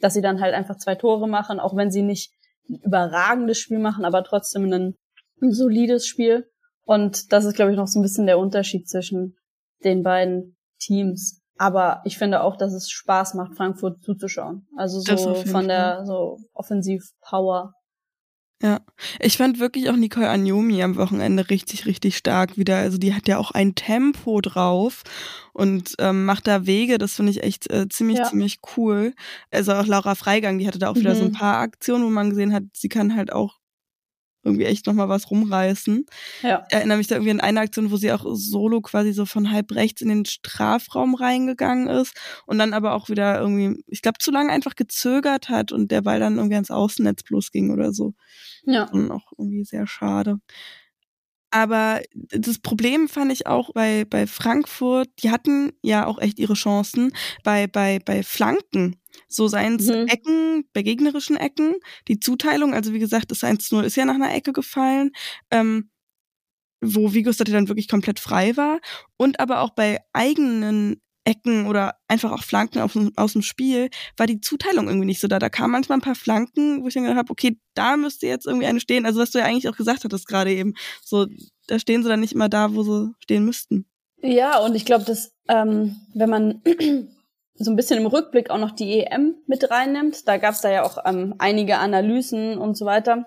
[0.00, 2.32] dass sie dann halt einfach zwei Tore machen, auch wenn sie nicht
[2.68, 4.94] ein überragendes Spiel machen, aber trotzdem ein,
[5.42, 6.48] ein solides Spiel.
[6.84, 9.36] Und das ist, glaube ich, noch so ein bisschen der Unterschied zwischen
[9.84, 11.40] den beiden Teams.
[11.58, 14.66] Aber ich finde auch, dass es Spaß macht, Frankfurt zuzuschauen.
[14.76, 17.74] Also so von der so Offensiv-Power.
[18.60, 18.80] Ja,
[19.20, 22.78] ich fand wirklich auch Nicole Agnomi am Wochenende richtig, richtig stark wieder.
[22.78, 25.04] Also die hat ja auch ein Tempo drauf
[25.52, 26.98] und ähm, macht da Wege.
[26.98, 28.24] Das finde ich echt äh, ziemlich, ja.
[28.24, 29.14] ziemlich cool.
[29.52, 31.18] Also auch Laura Freigang, die hatte da auch wieder mhm.
[31.18, 31.34] so ein mhm.
[31.34, 33.57] paar Aktionen, wo man gesehen hat, sie kann halt auch
[34.42, 36.06] irgendwie echt nochmal was rumreißen.
[36.42, 36.64] Ja.
[36.68, 39.50] Ich erinnere mich da irgendwie an eine Aktion, wo sie auch solo quasi so von
[39.50, 42.14] halb rechts in den Strafraum reingegangen ist
[42.46, 46.02] und dann aber auch wieder irgendwie, ich glaube, zu lange einfach gezögert hat und der
[46.02, 48.14] Ball dann irgendwie ans Außennetz bloß ging oder so.
[48.64, 48.84] Ja.
[48.84, 50.38] Und auch irgendwie sehr schade.
[51.50, 56.54] Aber das Problem fand ich auch bei, bei Frankfurt, die hatten ja auch echt ihre
[56.54, 59.00] Chancen bei, bei, bei Flanken.
[59.26, 60.06] So seien es mhm.
[60.06, 61.74] Ecken, bei gegnerischen Ecken,
[62.06, 65.12] die Zuteilung, also wie gesagt, das 1-0 ist ja nach einer Ecke gefallen,
[65.50, 65.90] ähm,
[66.80, 68.80] wo Vigos dann wirklich komplett frei war.
[69.16, 74.26] Und aber auch bei eigenen Ecken oder einfach auch Flanken aus, aus dem Spiel, war
[74.26, 75.38] die Zuteilung irgendwie nicht so da.
[75.38, 78.46] Da kamen manchmal ein paar Flanken, wo ich dann gedacht habe, okay, da müsste jetzt
[78.46, 79.04] irgendwie eine stehen.
[79.04, 80.72] Also was du ja eigentlich auch gesagt hattest gerade eben.
[81.04, 81.26] So,
[81.66, 83.84] da stehen sie dann nicht immer da, wo sie stehen müssten.
[84.22, 86.62] Ja, und ich glaube, dass ähm, wenn man
[87.58, 90.70] so ein bisschen im Rückblick auch noch die EM mit reinnimmt, da gab es da
[90.70, 93.26] ja auch ähm, einige Analysen und so weiter.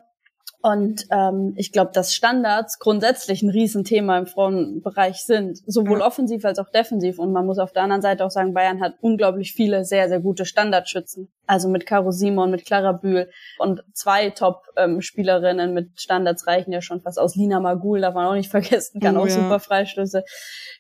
[0.64, 6.06] Und ähm, ich glaube, dass Standards grundsätzlich ein Riesenthema im Frauenbereich sind, sowohl ja.
[6.06, 7.18] offensiv als auch defensiv.
[7.18, 10.20] Und man muss auf der anderen Seite auch sagen, Bayern hat unglaublich viele sehr, sehr
[10.20, 11.30] gute Standardschützen.
[11.48, 16.82] Also mit Caro Simon, mit Clara Bühl und zwei Top-Spielerinnen ähm, mit Standards reichen ja
[16.82, 17.36] schon fast aus.
[17.36, 19.34] Lina Magul darf man auch nicht vergessen, kann oh, auch ja.
[19.34, 20.24] super Freistöße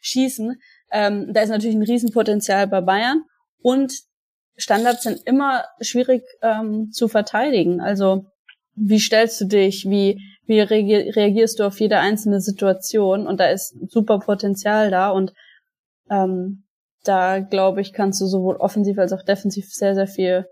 [0.01, 0.61] schießen.
[0.91, 3.23] Ähm, da ist natürlich ein Riesenpotenzial bei Bayern.
[3.61, 3.93] Und
[4.57, 7.81] Standards sind immer schwierig ähm, zu verteidigen.
[7.81, 8.25] Also
[8.75, 13.75] wie stellst du dich, wie, wie reagierst du auf jede einzelne Situation und da ist
[13.91, 15.33] super Potenzial da und
[16.09, 16.63] ähm,
[17.03, 20.45] da glaube ich, kannst du sowohl offensiv als auch defensiv sehr, sehr viel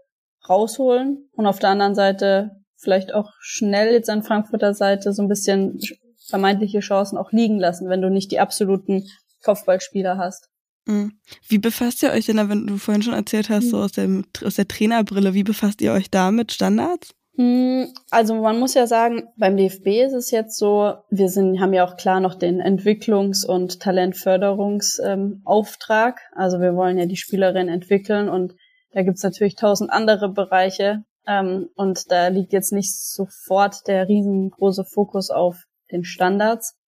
[0.48, 5.28] rausholen und auf der anderen Seite vielleicht auch schnell jetzt an Frankfurter Seite so ein
[5.28, 5.80] bisschen
[6.28, 9.06] vermeintliche Chancen auch liegen lassen, wenn du nicht die absoluten
[9.44, 10.50] Kopfballspieler hast.
[10.90, 11.14] Mhm.
[11.48, 14.56] Wie befasst ihr euch denn, wenn du vorhin schon erzählt hast, so aus, dem, aus
[14.56, 17.14] der Trainerbrille, wie befasst ihr euch da mit Standards?
[17.36, 21.74] Hm, also man muss ja sagen, beim DFB ist es jetzt so, wir sind, haben
[21.74, 26.20] ja auch klar noch den Entwicklungs- und Talentförderungsauftrag.
[26.20, 28.56] Ähm, also wir wollen ja die Spielerin entwickeln und
[28.92, 31.04] da gibt's natürlich tausend andere Bereiche.
[31.28, 36.79] Ähm, und da liegt jetzt nicht sofort der riesengroße Fokus auf den Standards.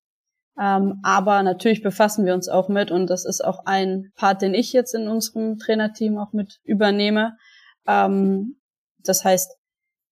[0.62, 4.54] Ähm, aber natürlich befassen wir uns auch mit und das ist auch ein Part, den
[4.54, 7.36] ich jetzt in unserem Trainerteam auch mit übernehme.
[7.88, 8.58] Ähm,
[9.00, 9.58] das heißt,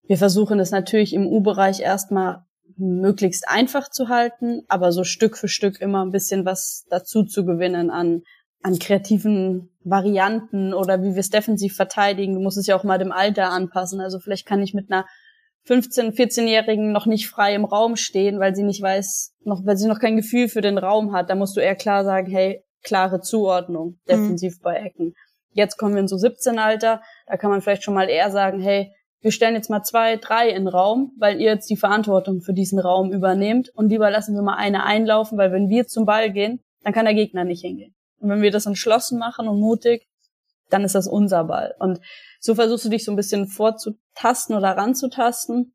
[0.08, 2.46] wir versuchen es natürlich im U-Bereich erstmal
[2.78, 7.46] möglichst einfach zu halten, aber so Stück für Stück immer ein bisschen was dazu zu
[7.46, 8.24] gewinnen an,
[8.64, 12.34] an kreativen Varianten oder wie wir es defensiv verteidigen.
[12.34, 14.02] Du musst es ja auch mal dem Alter anpassen.
[14.02, 15.06] Also vielleicht kann ich mit einer
[15.68, 19.88] 15-, 14-Jährigen noch nicht frei im Raum stehen, weil sie nicht weiß, noch, weil sie
[19.88, 21.30] noch kein Gefühl für den Raum hat.
[21.30, 23.98] Da musst du eher klar sagen, hey, klare Zuordnung, mhm.
[24.08, 24.64] defensiv mhm.
[24.64, 25.14] bei Ecken.
[25.52, 28.60] Jetzt kommen wir in so 17 Alter, da kann man vielleicht schon mal eher sagen,
[28.60, 28.92] hey,
[29.22, 32.54] wir stellen jetzt mal zwei, drei in den Raum, weil ihr jetzt die Verantwortung für
[32.54, 36.32] diesen Raum übernehmt und lieber lassen wir mal eine einlaufen, weil wenn wir zum Ball
[36.32, 37.94] gehen, dann kann der Gegner nicht hingehen.
[38.20, 40.08] Und wenn wir das entschlossen machen und mutig,
[40.70, 41.76] dann ist das unser Ball.
[41.80, 42.00] Und
[42.40, 45.74] so versuchst du dich so ein bisschen vorzutasten oder ranzutasten.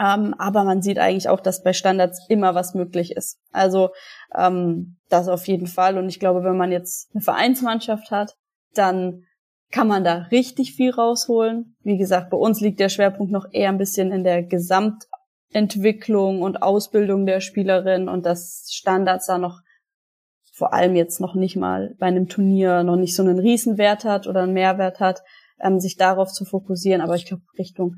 [0.00, 3.40] Ähm, aber man sieht eigentlich auch, dass bei Standards immer was möglich ist.
[3.52, 3.90] Also
[4.36, 5.98] ähm, das auf jeden Fall.
[5.98, 8.36] Und ich glaube, wenn man jetzt eine Vereinsmannschaft hat,
[8.74, 9.24] dann
[9.70, 11.76] kann man da richtig viel rausholen.
[11.82, 16.62] Wie gesagt, bei uns liegt der Schwerpunkt noch eher ein bisschen in der Gesamtentwicklung und
[16.62, 19.60] Ausbildung der Spielerin und dass Standards da noch
[20.58, 24.26] vor allem jetzt noch nicht mal bei einem Turnier noch nicht so einen Riesenwert hat
[24.26, 25.22] oder einen Mehrwert hat,
[25.60, 27.00] ähm, sich darauf zu fokussieren.
[27.00, 27.94] Aber ich glaube, Richtung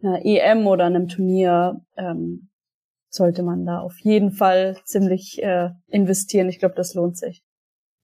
[0.00, 2.50] einer EM oder einem Turnier ähm,
[3.08, 6.48] sollte man da auf jeden Fall ziemlich äh, investieren.
[6.48, 7.42] Ich glaube, das lohnt sich.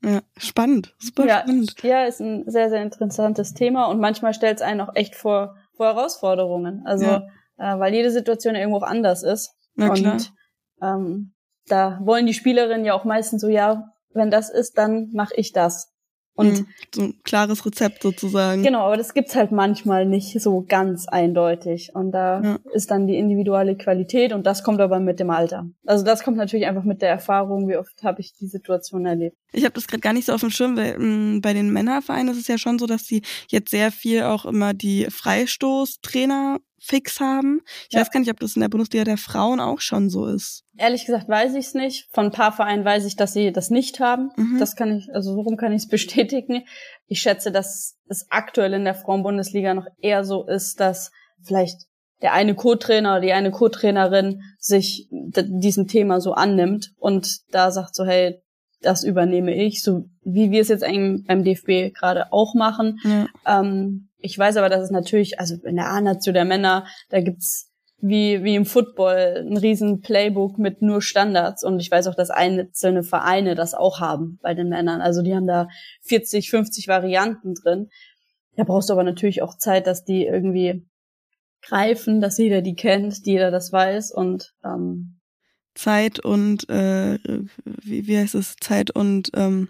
[0.02, 1.82] Ja, spannend, super ja, spannend.
[1.82, 5.56] Ja, ist ein sehr, sehr interessantes Thema und manchmal stellt es einen auch echt vor,
[5.76, 6.82] vor Herausforderungen.
[6.84, 7.26] Also, ja.
[7.58, 9.54] äh, weil jede Situation irgendwo auch anders ist.
[9.74, 10.14] Na klar.
[10.14, 10.32] Und
[10.82, 11.34] ähm,
[11.66, 15.52] da wollen die Spielerinnen ja auch meistens so, ja, wenn das ist, dann mache ich
[15.52, 15.92] das.
[16.34, 18.62] Und mhm, so ein klares Rezept sozusagen.
[18.62, 21.90] Genau, aber das gibt's halt manchmal nicht so ganz eindeutig.
[21.94, 22.58] Und da ja.
[22.72, 25.66] ist dann die individuelle Qualität und das kommt aber mit dem Alter.
[25.84, 29.36] Also das kommt natürlich einfach mit der Erfahrung, wie oft habe ich die Situation erlebt.
[29.52, 31.70] Ich habe das gerade gar nicht so auf dem Schirm, weil mh, mm, bei den
[31.70, 36.58] Männervereinen ist es ja schon so, dass sie jetzt sehr viel auch immer die Freistoßtrainer
[36.80, 37.60] fix haben.
[37.88, 38.00] Ich ja.
[38.00, 40.64] weiß gar nicht, ob das in der Bundesliga der Frauen auch schon so ist.
[40.76, 42.08] Ehrlich gesagt weiß ich es nicht.
[42.10, 44.30] Von ein paar Vereinen weiß ich, dass sie das nicht haben.
[44.36, 44.58] Mhm.
[44.58, 46.64] Das kann ich, also warum kann ich es bestätigen?
[47.06, 51.10] Ich schätze, dass es aktuell in der Frauenbundesliga noch eher so ist, dass
[51.42, 51.82] vielleicht
[52.22, 57.94] der eine Co-Trainer oder die eine Co-Trainerin sich diesem Thema so annimmt und da sagt
[57.94, 58.42] so, hey,
[58.80, 62.98] das übernehme ich, so wie wir es jetzt eigentlich beim DFB gerade auch machen.
[63.04, 63.60] Ja.
[63.60, 67.70] Ähm, ich weiß aber, dass es natürlich, also in der A-Nation der Männer, da gibt's
[68.02, 71.62] wie, wie im Football ein riesen Playbook mit nur Standards.
[71.62, 75.00] Und ich weiß auch, dass einzelne Vereine das auch haben bei den Männern.
[75.00, 75.68] Also die haben da
[76.02, 77.88] 40, 50 Varianten drin.
[78.56, 80.86] Da brauchst du aber natürlich auch Zeit, dass die irgendwie
[81.62, 85.19] greifen, dass jeder die kennt, jeder das weiß und ähm,
[85.80, 87.18] Zeit und äh,
[87.64, 88.56] wie, wie heißt es?
[88.60, 89.68] Zeit und ähm,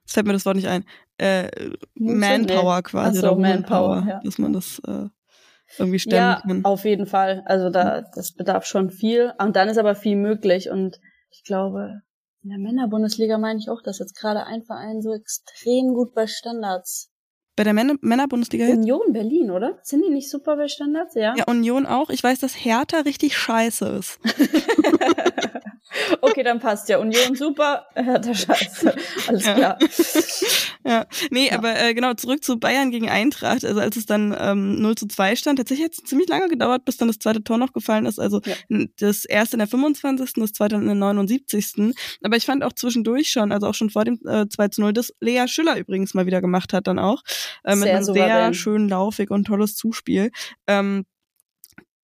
[0.00, 0.84] jetzt fällt mir das Wort nicht ein.
[1.18, 1.50] Äh,
[1.94, 4.20] Manpower quasi so, oder Manpower, ja.
[4.24, 5.08] dass man das äh,
[5.78, 6.64] irgendwie stemmen ja, kann.
[6.64, 7.42] Auf jeden Fall.
[7.44, 9.32] Also da das bedarf schon viel.
[9.38, 10.70] Und dann ist aber viel möglich.
[10.70, 10.98] Und
[11.30, 12.00] ich glaube,
[12.42, 16.26] in der Männerbundesliga meine ich auch, dass jetzt gerade ein Verein so extrem gut bei
[16.26, 17.07] Standards
[17.58, 19.78] bei der Männer Männerbundesliga Union Berlin, oder?
[19.82, 21.16] Sind die nicht super bei Standards?
[21.16, 21.34] Ja.
[21.36, 22.08] Ja, Union auch.
[22.08, 24.20] Ich weiß, dass Hertha richtig scheiße ist.
[26.20, 26.98] okay, dann passt ja.
[26.98, 28.94] Union super, Hertha scheiße.
[29.28, 29.78] Alles klar.
[30.84, 31.58] Ja, nee, ja.
[31.58, 33.64] aber äh, genau, zurück zu Bayern gegen Eintracht.
[33.64, 36.84] Also als es dann ähm, 0 zu 2 stand, tatsächlich hat es ziemlich lange gedauert,
[36.84, 38.18] bis dann das zweite Tor noch gefallen ist.
[38.18, 38.84] Also ja.
[38.98, 41.94] das erste in der 25., das zweite in der 79.
[42.22, 44.92] Aber ich fand auch zwischendurch schon, also auch schon vor dem äh, 2 zu 0,
[44.92, 47.22] das Lea Schüller übrigens mal wieder gemacht hat dann auch
[47.64, 48.28] äh, mit sehr einem souverän.
[48.28, 50.30] sehr schön laufig und tolles Zuspiel.
[50.66, 51.04] Ähm,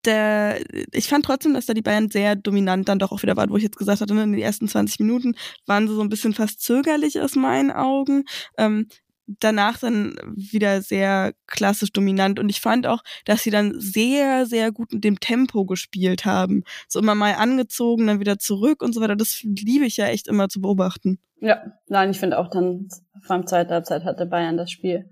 [0.04, 0.60] der,
[0.92, 3.56] ich fand trotzdem, dass da die Bayern sehr dominant dann doch auch wieder waren, wo
[3.56, 5.34] ich jetzt gesagt hatte, ne, in den ersten 20 Minuten
[5.66, 8.24] waren sie so ein bisschen fast zögerlich aus meinen Augen.
[8.58, 8.88] Ähm,
[9.26, 14.72] danach dann wieder sehr klassisch dominant und ich fand auch, dass sie dann sehr, sehr
[14.72, 16.64] gut mit dem Tempo gespielt haben.
[16.88, 19.16] So immer mal angezogen, dann wieder zurück und so weiter.
[19.16, 21.18] Das liebe ich ja echt immer zu beobachten.
[21.40, 22.88] Ja, nein, ich finde auch dann,
[23.22, 25.08] vor allem zweiter Halbzeit hatte Bayern das Spiel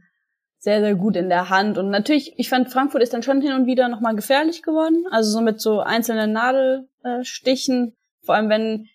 [0.61, 1.79] sehr, sehr gut in der Hand.
[1.79, 5.05] Und natürlich, ich fand, Frankfurt ist dann schon hin und wieder nochmal gefährlich geworden.
[5.11, 7.97] Also so mit so einzelnen Nadelstichen.
[8.23, 8.87] Vor allem, wenn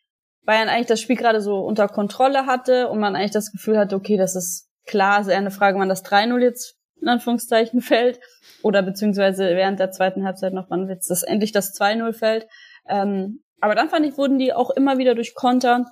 [0.46, 3.96] Bayern eigentlich das Spiel gerade so unter Kontrolle hatte und man eigentlich das Gefühl hatte,
[3.96, 8.20] okay, das ist klar, ist eher eine Frage, wann das 3-0 jetzt in Anführungszeichen fällt.
[8.62, 12.48] Oder beziehungsweise während der zweiten Halbzeit noch, wann jetzt das endlich das 2-0 fällt.
[12.88, 15.86] Ähm, aber dann fand ich, wurden die auch immer wieder durch Konter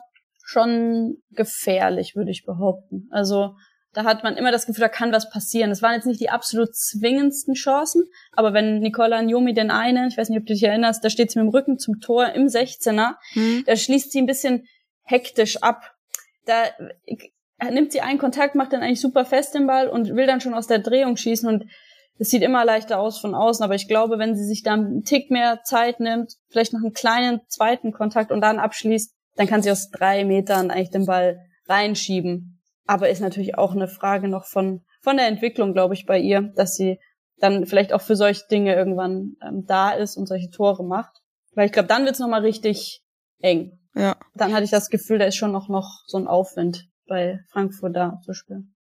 [0.45, 3.07] schon gefährlich, würde ich behaupten.
[3.09, 3.55] Also
[3.93, 5.69] da hat man immer das Gefühl, da kann was passieren.
[5.69, 10.17] Das waren jetzt nicht die absolut zwingendsten Chancen, aber wenn Nicola Njomi den einen, ich
[10.17, 12.47] weiß nicht, ob du dich erinnerst, da steht sie mit dem Rücken zum Tor im
[12.47, 13.63] 16er, mhm.
[13.65, 14.67] da schließt sie ein bisschen
[15.03, 15.93] hektisch ab.
[16.45, 16.63] Da
[17.69, 20.53] nimmt sie einen Kontakt, macht dann eigentlich super fest den Ball und will dann schon
[20.53, 21.65] aus der Drehung schießen und
[22.19, 25.03] es sieht immer leichter aus von außen, aber ich glaube, wenn sie sich dann einen
[25.03, 29.63] Tick mehr Zeit nimmt, vielleicht noch einen kleinen zweiten Kontakt und dann abschließt, dann kann
[29.63, 32.61] sie aus drei Metern eigentlich den Ball reinschieben.
[32.85, 36.41] Aber ist natürlich auch eine Frage noch von, von der Entwicklung, glaube ich, bei ihr,
[36.55, 36.99] dass sie
[37.37, 41.21] dann vielleicht auch für solche Dinge irgendwann ähm, da ist und solche Tore macht.
[41.55, 43.03] Weil ich glaube, dann wird's nochmal richtig
[43.39, 43.79] eng.
[43.95, 44.15] Ja.
[44.33, 47.95] Dann hatte ich das Gefühl, da ist schon noch, noch so ein Aufwind bei Frankfurt
[47.95, 48.72] da zu spielen.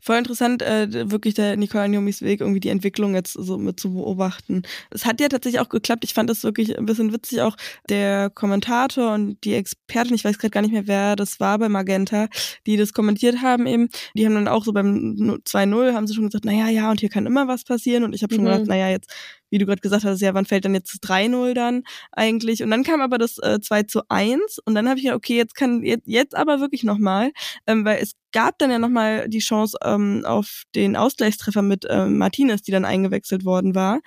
[0.00, 3.94] Voll interessant, äh, wirklich der Nicole Niomis Weg, irgendwie die Entwicklung jetzt so mit zu
[3.94, 4.62] beobachten.
[4.90, 6.04] Es hat ja tatsächlich auch geklappt.
[6.04, 7.56] Ich fand das wirklich ein bisschen witzig, auch
[7.88, 11.68] der Kommentator und die Expertin, ich weiß gerade gar nicht mehr, wer das war bei
[11.68, 12.28] Magenta,
[12.66, 16.26] die das kommentiert haben eben, die haben dann auch so beim 2-0 haben sie schon
[16.26, 18.04] gesagt, naja, ja, und hier kann immer was passieren.
[18.04, 18.48] Und ich habe schon mhm.
[18.48, 19.10] gedacht, naja, jetzt
[19.54, 22.64] wie du gerade gesagt hast, ja, wann fällt dann jetzt das 3-0 dann eigentlich?
[22.64, 25.36] Und dann kam aber das äh, 2 zu 1 und dann habe ich gedacht, okay,
[25.36, 27.30] jetzt kann jetzt, jetzt aber wirklich nochmal,
[27.68, 32.18] ähm, weil es gab dann ja nochmal die Chance ähm, auf den Ausgleichstreffer mit ähm,
[32.18, 34.00] Martinez, die dann eingewechselt worden war.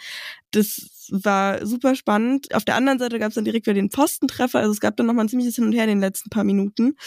[0.52, 2.54] Das war super spannend.
[2.54, 4.60] Auf der anderen Seite gab es dann direkt wieder den Postentreffer.
[4.60, 6.98] Also es gab dann nochmal ein ziemliches Hin und Her in den letzten paar Minuten.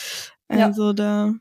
[0.49, 0.93] Also ja.
[0.95, 1.35] da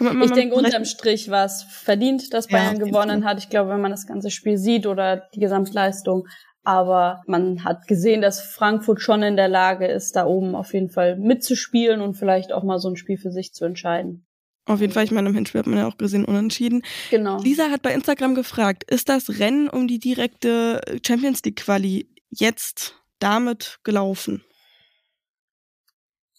[0.00, 3.38] ich denke, unterm Strich war es verdient, dass Bayern ja, gewonnen hat.
[3.38, 6.26] Ich glaube, wenn man das ganze Spiel sieht oder die Gesamtleistung.
[6.64, 10.90] Aber man hat gesehen, dass Frankfurt schon in der Lage ist, da oben auf jeden
[10.90, 14.26] Fall mitzuspielen und vielleicht auch mal so ein Spiel für sich zu entscheiden.
[14.66, 16.82] Auf jeden Fall, ich meine, im Hinspiel hat man ja auch gesehen, unentschieden.
[17.10, 17.40] Genau.
[17.40, 22.94] Lisa hat bei Instagram gefragt, ist das Rennen um die direkte Champions League Quali jetzt
[23.18, 24.44] damit gelaufen?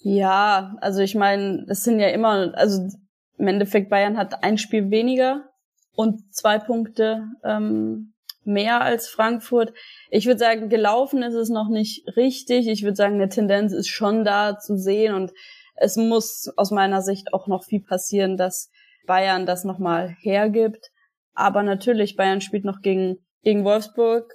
[0.02, 2.88] Ja, also ich meine, es sind ja immer, also
[3.40, 5.50] im Endeffekt Bayern hat ein Spiel weniger
[5.96, 9.74] und zwei Punkte ähm, mehr als Frankfurt.
[10.10, 12.68] Ich würde sagen, gelaufen ist es noch nicht richtig.
[12.68, 15.32] Ich würde sagen, eine Tendenz ist schon da zu sehen und
[15.76, 18.70] es muss aus meiner Sicht auch noch viel passieren, dass
[19.08, 20.92] Bayern das nochmal hergibt.
[21.34, 24.34] Aber natürlich, Bayern spielt noch gegen, gegen Wolfsburg.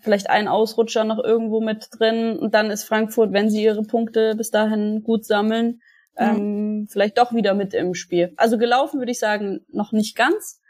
[0.00, 2.38] Vielleicht ein Ausrutscher noch irgendwo mit drin.
[2.38, 5.80] Und dann ist Frankfurt, wenn sie ihre Punkte bis dahin gut sammeln,
[6.16, 8.32] ähm, vielleicht doch wieder mit im Spiel.
[8.36, 10.60] Also gelaufen würde ich sagen, noch nicht ganz,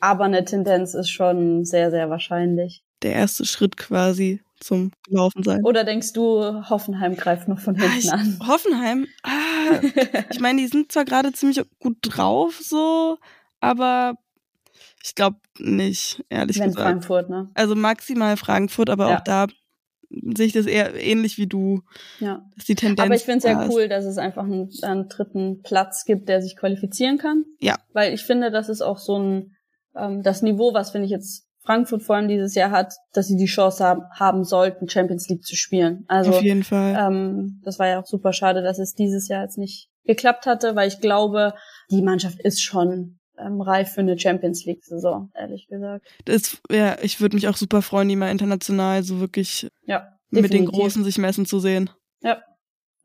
[0.00, 2.84] aber eine Tendenz ist schon sehr, sehr wahrscheinlich.
[3.02, 5.64] Der erste Schritt quasi zum Laufen sein.
[5.64, 8.38] Oder denkst du, Hoffenheim greift noch von hinten ah, ich, an?
[8.46, 9.06] Hoffenheim?
[9.22, 9.80] Ah,
[10.30, 13.18] ich meine, die sind zwar gerade ziemlich gut drauf, so,
[13.60, 14.14] aber
[15.04, 16.86] ich glaube nicht, ehrlich Wenn gesagt.
[16.86, 17.50] Frankfurt, ne?
[17.54, 19.18] Also maximal Frankfurt, aber ja.
[19.18, 19.46] auch da
[20.10, 21.82] sehe ich das eher ähnlich wie du.
[22.20, 22.42] Ja.
[22.56, 25.62] Dass die Tendenz Aber ich finde es sehr cool, dass es einfach einen, einen, dritten
[25.62, 27.44] Platz gibt, der sich qualifizieren kann.
[27.60, 27.76] Ja.
[27.92, 29.54] Weil ich finde, das ist auch so ein
[29.98, 33.36] ähm, das Niveau, was finde ich jetzt Frankfurt vor allem dieses Jahr hat, dass sie
[33.36, 36.04] die Chance haben, haben sollten, Champions League zu spielen.
[36.08, 36.96] Also auf jeden Fall.
[36.98, 40.76] Ähm, das war ja auch super schade, dass es dieses Jahr jetzt nicht geklappt hatte,
[40.76, 41.52] weil ich glaube,
[41.90, 46.06] die Mannschaft ist schon ähm, reif für eine Champions League Saison, ehrlich gesagt.
[46.24, 50.52] Das, ja, ich würde mich auch super freuen, die mal international so wirklich ja, mit
[50.52, 51.90] den Großen sich messen zu sehen.
[52.22, 52.42] Ja,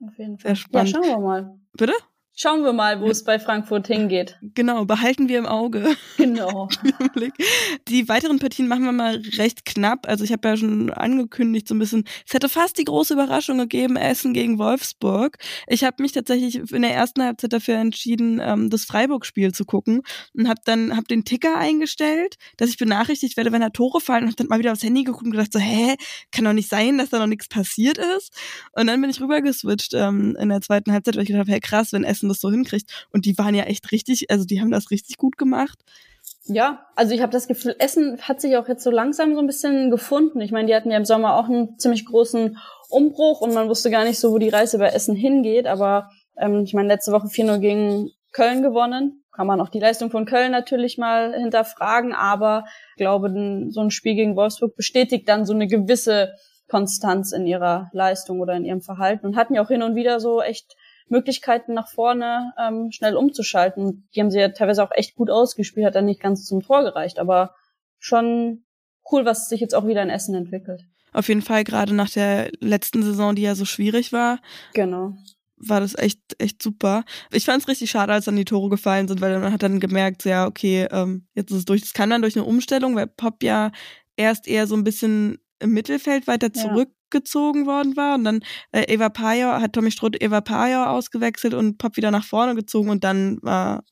[0.05, 0.49] auf jeden Fall.
[0.49, 0.91] Sehr spannend.
[0.91, 1.59] Ja, schauen wir mal.
[1.73, 1.93] Bitte?
[2.35, 4.39] Schauen wir mal, wo es bei Frankfurt hingeht.
[4.41, 5.95] Genau, behalten wir im Auge.
[6.17, 6.69] Genau.
[7.87, 10.07] die weiteren Partien machen wir mal recht knapp.
[10.07, 13.57] Also ich habe ja schon angekündigt, so ein bisschen, es hätte fast die große Überraschung
[13.57, 15.37] gegeben, Essen gegen Wolfsburg.
[15.67, 20.01] Ich habe mich tatsächlich in der ersten Halbzeit dafür entschieden, ähm, das Freiburg-Spiel zu gucken
[20.33, 24.23] und habe dann hab den Ticker eingestellt, dass ich benachrichtigt werde, wenn da Tore fallen
[24.23, 25.95] und hab dann mal wieder aufs Handy geguckt und gedacht so, hä,
[26.31, 28.33] kann doch nicht sein, dass da noch nichts passiert ist.
[28.73, 31.59] Und dann bin ich rübergeswitcht ähm, in der zweiten Halbzeit, weil ich gedacht habe, hey
[31.59, 33.07] krass, wenn Essen Essen das so hinkriegt.
[33.11, 35.79] Und die waren ja echt richtig, also die haben das richtig gut gemacht.
[36.45, 39.47] Ja, also ich habe das Gefühl, Essen hat sich auch jetzt so langsam so ein
[39.47, 40.41] bisschen gefunden.
[40.41, 42.57] Ich meine, die hatten ja im Sommer auch einen ziemlich großen
[42.89, 45.67] Umbruch und man wusste gar nicht so, wo die Reise bei Essen hingeht.
[45.67, 49.23] Aber ähm, ich meine, letzte Woche 4-0 gegen Köln gewonnen.
[49.31, 53.29] Kann man auch die Leistung von Köln natürlich mal hinterfragen, aber ich glaube,
[53.69, 56.33] so ein Spiel gegen Wolfsburg bestätigt dann so eine gewisse
[56.67, 60.19] Konstanz in ihrer Leistung oder in ihrem Verhalten und hatten ja auch hin und wieder
[60.19, 60.75] so echt
[61.07, 64.07] Möglichkeiten nach vorne ähm, schnell umzuschalten.
[64.15, 66.83] Die haben sie ja teilweise auch echt gut ausgespielt, hat dann nicht ganz zum Tor
[66.83, 67.55] gereicht, aber
[67.99, 68.63] schon
[69.11, 70.81] cool, was sich jetzt auch wieder in Essen entwickelt.
[71.11, 74.39] Auf jeden Fall, gerade nach der letzten Saison, die ja so schwierig war.
[74.73, 75.13] Genau
[75.69, 77.03] war das echt, echt super.
[77.31, 79.79] Ich fand es richtig schade, als dann die Tore gefallen sind, weil man hat dann
[79.79, 81.81] gemerkt, ja, okay, ähm, jetzt ist es durch.
[81.81, 83.71] Das kann dann durch eine Umstellung, weil Pop ja
[84.15, 88.15] erst eher so ein bisschen im Mittelfeld weiter zurück gezogen worden war.
[88.15, 88.39] Und dann
[88.73, 92.89] äh, Eva Pajor, hat Tommy Strutt Eva Pajor ausgewechselt und Pop wieder nach vorne gezogen
[92.89, 93.83] und dann war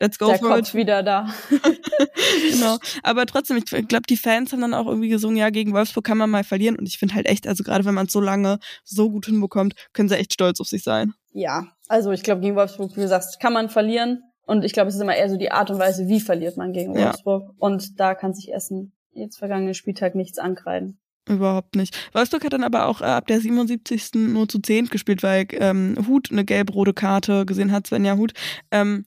[0.00, 0.74] Let's go Der for Kopf it.
[0.74, 1.28] wieder da.
[2.52, 2.78] genau.
[3.02, 6.18] Aber trotzdem, ich glaube, die Fans haben dann auch irgendwie gesungen, ja, gegen Wolfsburg kann
[6.18, 6.76] man mal verlieren.
[6.76, 9.74] Und ich finde halt echt, also gerade wenn man es so lange so gut hinbekommt,
[9.92, 11.14] können sie echt stolz auf sich sein.
[11.32, 14.22] Ja, also ich glaube, gegen Wolfsburg, wie du sagst, kann man verlieren.
[14.46, 16.72] Und ich glaube, es ist immer eher so die Art und Weise, wie verliert man
[16.72, 17.42] gegen Wolfsburg.
[17.48, 17.54] Ja.
[17.58, 21.00] Und da kann sich Essen jetzt vergangenen Spieltag nichts ankreiden.
[21.28, 21.96] Überhaupt nicht.
[22.12, 24.14] Wolfsburg hat dann aber auch äh, ab der 77.
[24.14, 28.32] nur zu 10 gespielt, weil ähm, Hut eine gelb-rote Karte gesehen hat, Svenja Hut.
[28.70, 29.04] Ähm,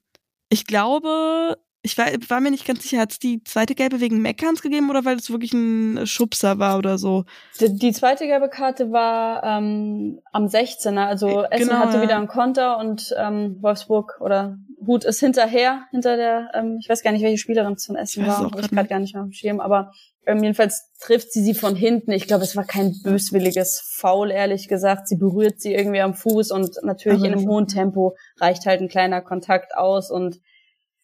[0.48, 4.22] ich glaube, Ich war, war mir nicht ganz sicher, hat es die zweite gelbe wegen
[4.22, 7.24] Meckerns gegeben oder weil es wirklich ein Schubser war oder so?
[7.58, 12.02] Die, die zweite gelbe Karte war ähm, am 16er, also Essen Genau, hatte ja.
[12.04, 17.02] wieder einen Konter und ähm, Wolfsburg oder Hut ist hinterher, hinter der, ähm, ich weiß
[17.02, 19.22] gar nicht, welche Spielerin es von Essen Ich war, habe ich gerade gar nicht mehr
[19.24, 19.92] auf dem Schirm, aber
[20.26, 22.12] ähm, jedenfalls trifft sie sie von hinten.
[22.12, 25.08] Ich glaube, es war kein böswilliges Foul, ehrlich gesagt.
[25.08, 28.80] Sie berührt sie irgendwie am Fuß und natürlich Aber in einem hohen Tempo reicht halt
[28.80, 30.40] ein kleiner Kontakt aus und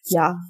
[0.05, 0.41] ja,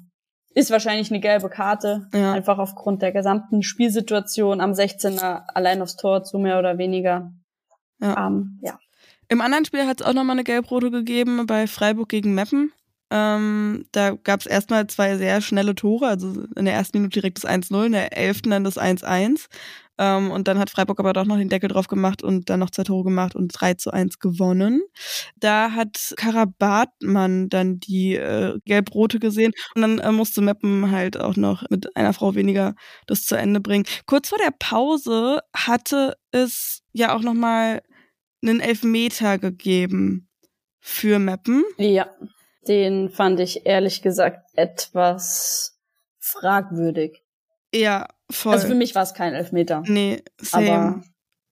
[0.53, 2.33] ist wahrscheinlich eine gelbe Karte, Ja.
[2.33, 7.31] einfach aufgrund der gesamten Spielsituation am 16er allein aufs Tor zu mehr oder weniger.
[7.99, 8.27] Ja.
[8.27, 8.79] Ähm, ja.
[9.27, 12.71] Im anderen Spiel hat es auch nochmal eine Gelbrote gegeben bei Freiburg gegen Meppen.
[13.11, 17.43] Ähm, da gab es erstmal zwei sehr schnelle Tore, also in der ersten Minute direkt
[17.43, 19.47] das 1-0, in der elften dann das 1-1.
[19.99, 22.69] Ähm, und dann hat Freiburg aber doch noch den Deckel drauf gemacht und dann noch
[22.69, 24.81] zwei Tore gemacht und 3 zu 1 gewonnen.
[25.35, 31.35] Da hat Karabatmann dann die äh, Gelbrote gesehen und dann äh, musste Meppen halt auch
[31.35, 32.75] noch mit einer Frau weniger
[33.07, 33.85] das zu Ende bringen.
[34.05, 37.81] Kurz vor der Pause hatte es ja auch nochmal
[38.41, 40.29] einen Elfmeter gegeben
[40.79, 41.65] für Meppen.
[41.77, 42.07] Ja,
[42.67, 45.79] den fand ich ehrlich gesagt etwas
[46.19, 47.23] fragwürdig.
[47.73, 48.53] Ja, voll.
[48.53, 49.83] Also für mich war es kein Elfmeter.
[49.85, 50.71] nee, same.
[50.71, 51.01] Aber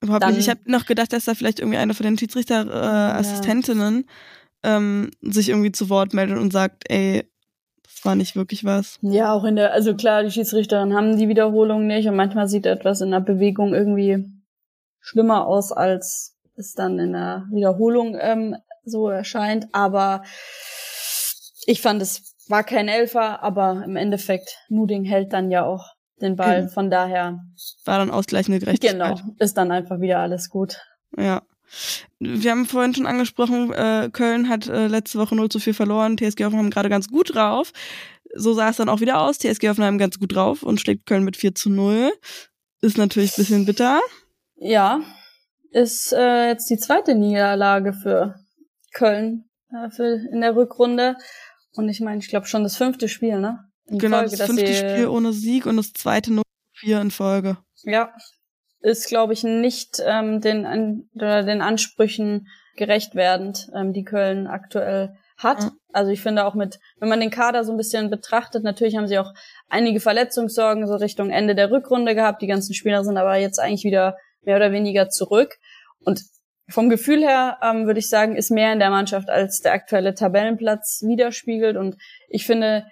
[0.01, 0.41] Überhaupt dann- nicht.
[0.43, 4.07] Ich habe noch gedacht, dass da vielleicht irgendwie eine von den Schiedsrichter-Assistentinnen
[4.63, 7.27] ähm, sich irgendwie zu Wort meldet und sagt, ey,
[7.83, 8.99] das war nicht wirklich was.
[9.01, 12.65] ja, auch in der, also klar, die Schiedsrichterin haben die Wiederholung nicht und manchmal sieht
[12.65, 14.25] etwas in der Bewegung irgendwie
[14.99, 19.67] schlimmer aus, als es dann in der Wiederholung ähm, so erscheint.
[19.71, 20.23] Aber
[21.67, 25.85] ich fand, es war kein Elfer, aber im Endeffekt, Nuding hält dann ja auch
[26.21, 26.61] den Ball.
[26.61, 26.71] Genau.
[26.71, 27.39] Von daher,
[27.83, 29.17] War dann ausgleichende Gerechtigkeit.
[29.17, 30.77] genau, ist dann einfach wieder alles gut.
[31.15, 31.43] Ja.
[32.19, 36.17] Wir haben vorhin schon angesprochen, äh, Köln hat äh, letzte Woche 0 zu 4 verloren,
[36.17, 37.73] TSG Hoffenheim gerade ganz gut drauf.
[38.33, 41.25] So sah es dann auch wieder aus, TSG Hoffenheim ganz gut drauf und schlägt Köln
[41.25, 42.13] mit 4 zu 0.
[42.79, 43.99] Ist natürlich ein bisschen bitter.
[44.55, 45.01] Ja,
[45.71, 48.35] ist äh, jetzt die zweite Niederlage für
[48.93, 51.17] Köln äh, für in der Rückrunde.
[51.77, 53.59] Und ich meine, ich glaube schon das fünfte Spiel, ne?
[53.87, 57.11] In genau, Folge, das fünfte Spiel ohne Sieg und das zweite 0 zu 4 in
[57.11, 57.57] Folge.
[57.83, 58.13] Ja,
[58.81, 64.47] ist, glaube ich, nicht ähm, den, an, oder den Ansprüchen gerecht werdend, ähm, die Köln
[64.47, 65.63] aktuell hat.
[65.63, 65.71] Ja.
[65.93, 69.07] Also ich finde auch mit, wenn man den Kader so ein bisschen betrachtet, natürlich haben
[69.07, 69.33] sie auch
[69.69, 72.41] einige Verletzungssorgen so Richtung Ende der Rückrunde gehabt.
[72.41, 75.57] Die ganzen Spieler sind aber jetzt eigentlich wieder mehr oder weniger zurück.
[75.99, 76.21] Und
[76.69, 80.13] vom Gefühl her ähm, würde ich sagen, ist mehr in der Mannschaft als der aktuelle
[80.13, 81.77] Tabellenplatz widerspiegelt.
[81.77, 81.97] Und
[82.27, 82.85] ich finde,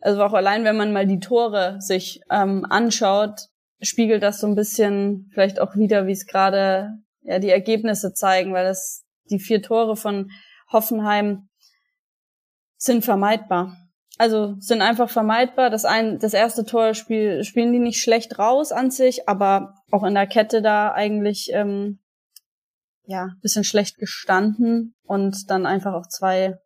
[0.00, 3.48] also auch allein, wenn man mal die Tore sich ähm, anschaut,
[3.80, 6.90] spiegelt das so ein bisschen vielleicht auch wieder, wie es gerade
[7.22, 10.30] ja die Ergebnisse zeigen, weil das die vier Tore von
[10.70, 11.48] Hoffenheim
[12.76, 13.76] sind vermeidbar.
[14.18, 15.70] Also sind einfach vermeidbar.
[15.70, 20.04] Das ein, das erste Tor spiel, spielen die nicht schlecht raus an sich, aber auch
[20.04, 22.01] in der Kette da eigentlich ähm,
[23.04, 26.58] ja bisschen schlecht gestanden und dann einfach auch zwei,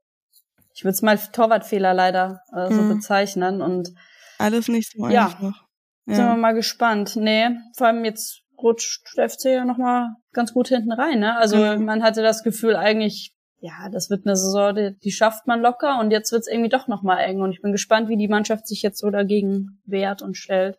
[0.74, 2.88] ich würde es mal Torwartfehler leider äh, so Mhm.
[2.88, 3.90] bezeichnen und
[4.38, 5.26] Alles nicht so Ja.
[5.26, 5.64] einfach.
[6.06, 6.36] sind wir Ja.
[6.36, 7.16] mal gespannt.
[7.16, 11.20] Nee, vor allem jetzt rutscht der FC ja nochmal ganz gut hinten rein.
[11.20, 11.36] Ne?
[11.36, 11.78] Also Genau.
[11.80, 15.98] man hatte das Gefühl eigentlich, ja, das wird eine Saison, die, die schafft man locker
[15.98, 17.40] und jetzt wird's irgendwie doch nochmal eng.
[17.40, 20.78] Und ich bin gespannt, wie die Mannschaft sich jetzt so dagegen wehrt und stellt.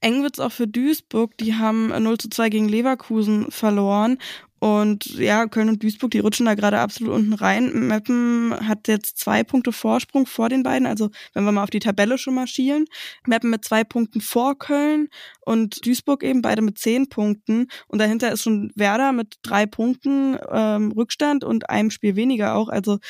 [0.00, 1.36] Eng wird's auch für Duisburg.
[1.38, 4.18] Die haben äh, 0 zu 2 gegen Leverkusen verloren.
[4.64, 7.86] Und ja, Köln und Duisburg, die rutschen da gerade absolut unten rein.
[7.86, 10.86] Meppen hat jetzt zwei Punkte Vorsprung vor den beiden.
[10.86, 12.86] Also wenn wir mal auf die Tabelle schon mal schielen.
[13.26, 15.10] Meppen mit zwei Punkten vor Köln
[15.42, 17.66] und Duisburg eben beide mit zehn Punkten.
[17.88, 22.70] Und dahinter ist schon Werder mit drei Punkten ähm, Rückstand und einem Spiel weniger auch.
[22.70, 23.00] Also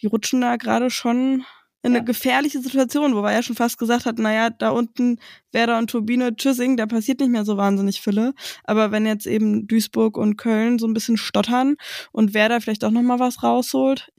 [0.00, 1.44] die rutschen da gerade schon
[1.82, 2.04] in eine Ja.
[2.04, 5.18] gefährliche Situation, wobei er schon fast gesagt hat, naja, da unten
[5.50, 8.34] Werder und Turbine Tschüssing, da passiert nicht mehr so wahnsinnig viele.
[8.64, 11.74] Aber wenn jetzt eben Duisburg und Köln so ein bisschen stottern
[12.12, 14.10] und Werder vielleicht auch nochmal was rausholt,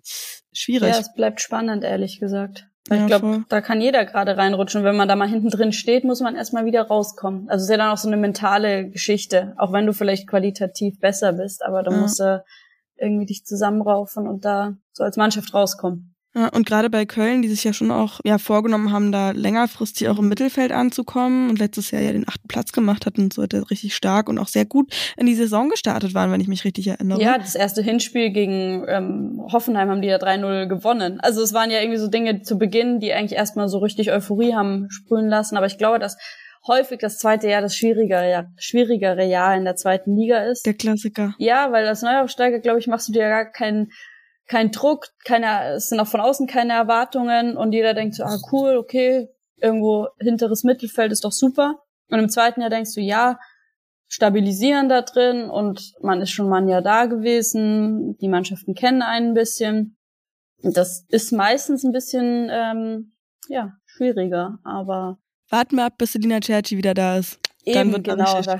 [0.52, 0.94] schwierig.
[0.94, 2.68] Ja, es bleibt spannend, ehrlich gesagt.
[2.90, 4.84] Ja, ich glaube, da kann jeder gerade reinrutschen.
[4.84, 7.48] Wenn man da mal hinten drin steht, muss man erstmal wieder rauskommen.
[7.50, 9.54] Also es ist ja dann auch so eine mentale Geschichte.
[9.58, 11.98] Auch wenn du vielleicht qualitativ besser bist, aber du Ja.
[11.98, 12.40] musst äh,
[12.98, 16.13] irgendwie dich zusammenraufen und da so als Mannschaft rauskommen.
[16.36, 20.10] Ja, und gerade bei Köln, die sich ja schon auch ja vorgenommen haben, da längerfristig
[20.10, 23.54] auch im Mittelfeld anzukommen und letztes Jahr ja den achten Platz gemacht hatten, so hat
[23.54, 26.66] er richtig stark und auch sehr gut in die Saison gestartet waren, wenn ich mich
[26.66, 27.22] richtig erinnere.
[27.22, 31.20] Ja, das erste Hinspiel gegen ähm, Hoffenheim haben die ja 3-0 gewonnen.
[31.22, 34.56] Also es waren ja irgendwie so Dinge zu Beginn, die eigentlich erstmal so richtig Euphorie
[34.56, 35.56] haben sprühen lassen.
[35.56, 36.18] Aber ich glaube, dass
[36.68, 40.66] häufig das zweite Jahr das schwierigere Jahr, schwierigere Jahr in der zweiten Liga ist.
[40.66, 41.36] Der Klassiker.
[41.38, 43.92] Ja, weil als Neuaufsteiger, glaube ich, machst du dir ja gar keinen
[44.48, 48.38] kein Druck, keine, es sind auch von außen keine Erwartungen und jeder denkt so, ah
[48.52, 51.80] cool, okay, irgendwo hinteres Mittelfeld ist doch super.
[52.10, 53.40] Und im zweiten Jahr denkst du, ja,
[54.08, 59.02] stabilisieren da drin und man ist schon mal ein Jahr da gewesen, die Mannschaften kennen
[59.02, 59.98] einen ein bisschen.
[60.62, 63.14] Das ist meistens ein bisschen ähm,
[63.48, 65.18] ja schwieriger, aber
[65.50, 67.40] warten wir ab, bis Selina Cerci wieder da ist.
[67.64, 68.42] Eben, dann wird genau.
[68.42, 68.60] Da,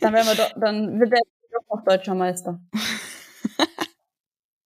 [0.00, 1.20] dann, werden wir doch, dann wird er
[1.52, 2.60] doch noch deutscher Meister.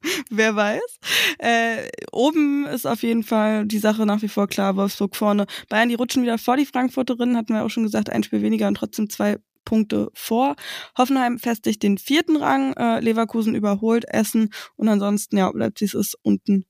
[0.30, 0.98] Wer weiß.
[1.38, 4.76] Äh, oben ist auf jeden Fall die Sache nach wie vor klar.
[4.76, 5.46] Wolfsburg vorne.
[5.68, 8.68] Bayern, die rutschen wieder vor die Frankfurterinnen, hatten wir auch schon gesagt, ein Spiel weniger
[8.68, 10.56] und trotzdem zwei Punkte vor.
[10.96, 16.66] Hoffenheim festigt den vierten Rang, äh, Leverkusen überholt Essen und ansonsten, ja, Leipzig ist unten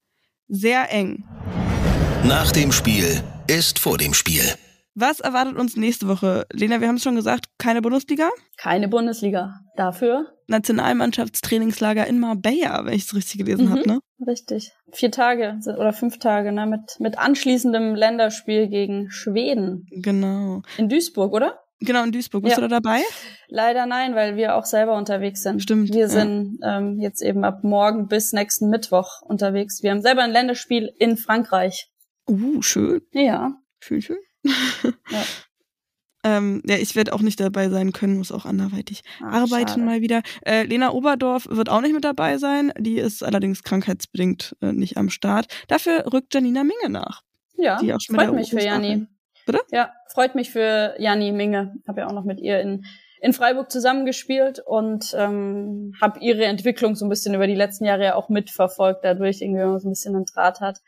[0.48, 1.24] sehr eng.
[2.24, 4.44] Nach dem Spiel ist vor dem Spiel.
[4.96, 6.46] Was erwartet uns nächste Woche?
[6.52, 8.30] Lena, wir haben es schon gesagt, keine Bundesliga?
[8.56, 9.54] Keine Bundesliga.
[9.76, 10.32] Dafür?
[10.46, 14.00] Nationalmannschaftstrainingslager in Marbella, wenn ich es richtig gelesen mhm, habe, ne?
[14.24, 14.70] Richtig.
[14.92, 16.66] Vier Tage oder fünf Tage, ne?
[16.66, 19.88] Mit, mit anschließendem Länderspiel gegen Schweden.
[19.90, 20.62] Genau.
[20.78, 21.58] In Duisburg, oder?
[21.80, 22.44] Genau, in Duisburg.
[22.44, 22.62] Bist ja.
[22.62, 23.00] du da dabei?
[23.48, 25.60] Leider nein, weil wir auch selber unterwegs sind.
[25.60, 25.92] Stimmt.
[25.92, 29.82] Wir sind ähm, jetzt eben ab morgen bis nächsten Mittwoch unterwegs.
[29.82, 31.88] Wir haben selber ein Länderspiel in Frankreich.
[32.28, 33.02] Uh, schön.
[33.12, 33.54] Ja.
[33.80, 34.18] Schön, schön.
[35.10, 35.24] ja.
[36.26, 39.80] Ähm, ja, ich werde auch nicht dabei sein können, muss auch anderweitig Ach, arbeiten schade.
[39.82, 40.22] mal wieder.
[40.46, 42.72] Äh, Lena Oberdorf wird auch nicht mit dabei sein.
[42.78, 45.48] Die ist allerdings krankheitsbedingt äh, nicht am Start.
[45.68, 47.22] Dafür rückt Janina Minge nach.
[47.56, 49.06] Ja, die auch schon freut mich für Jani.
[49.44, 49.60] Bitte?
[49.70, 51.74] Ja, freut mich für Jani Minge.
[51.86, 52.86] Habe ja auch noch mit ihr in
[53.24, 58.04] in Freiburg zusammengespielt und ähm, habe ihre Entwicklung so ein bisschen über die letzten Jahre
[58.04, 60.80] ja auch mitverfolgt, dadurch irgendwie so ein bisschen einen Draht hat.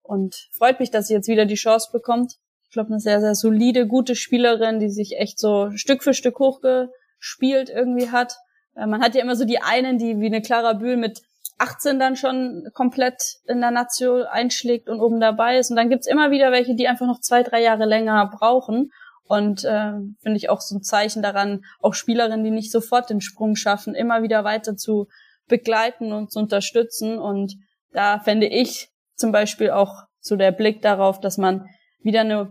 [0.00, 2.38] Und freut mich, dass sie jetzt wieder die Chance bekommt.
[2.72, 6.38] Ich glaube, eine sehr, sehr solide, gute Spielerin, die sich echt so Stück für Stück
[6.38, 8.38] hochgespielt irgendwie hat.
[8.74, 11.20] Äh, man hat ja immer so die einen, die wie eine Clara Bühl mit
[11.58, 15.68] 18 dann schon komplett in der Nation einschlägt und oben dabei ist.
[15.68, 18.90] Und dann gibt's immer wieder welche, die einfach noch zwei, drei Jahre länger brauchen.
[19.24, 19.92] Und äh,
[20.22, 23.94] finde ich auch so ein Zeichen daran, auch Spielerinnen, die nicht sofort den Sprung schaffen,
[23.94, 25.08] immer wieder weiter zu
[25.46, 27.18] begleiten und zu unterstützen.
[27.18, 27.52] Und
[27.90, 31.66] da fände ich zum Beispiel auch so der Blick darauf, dass man
[32.02, 32.50] wieder eine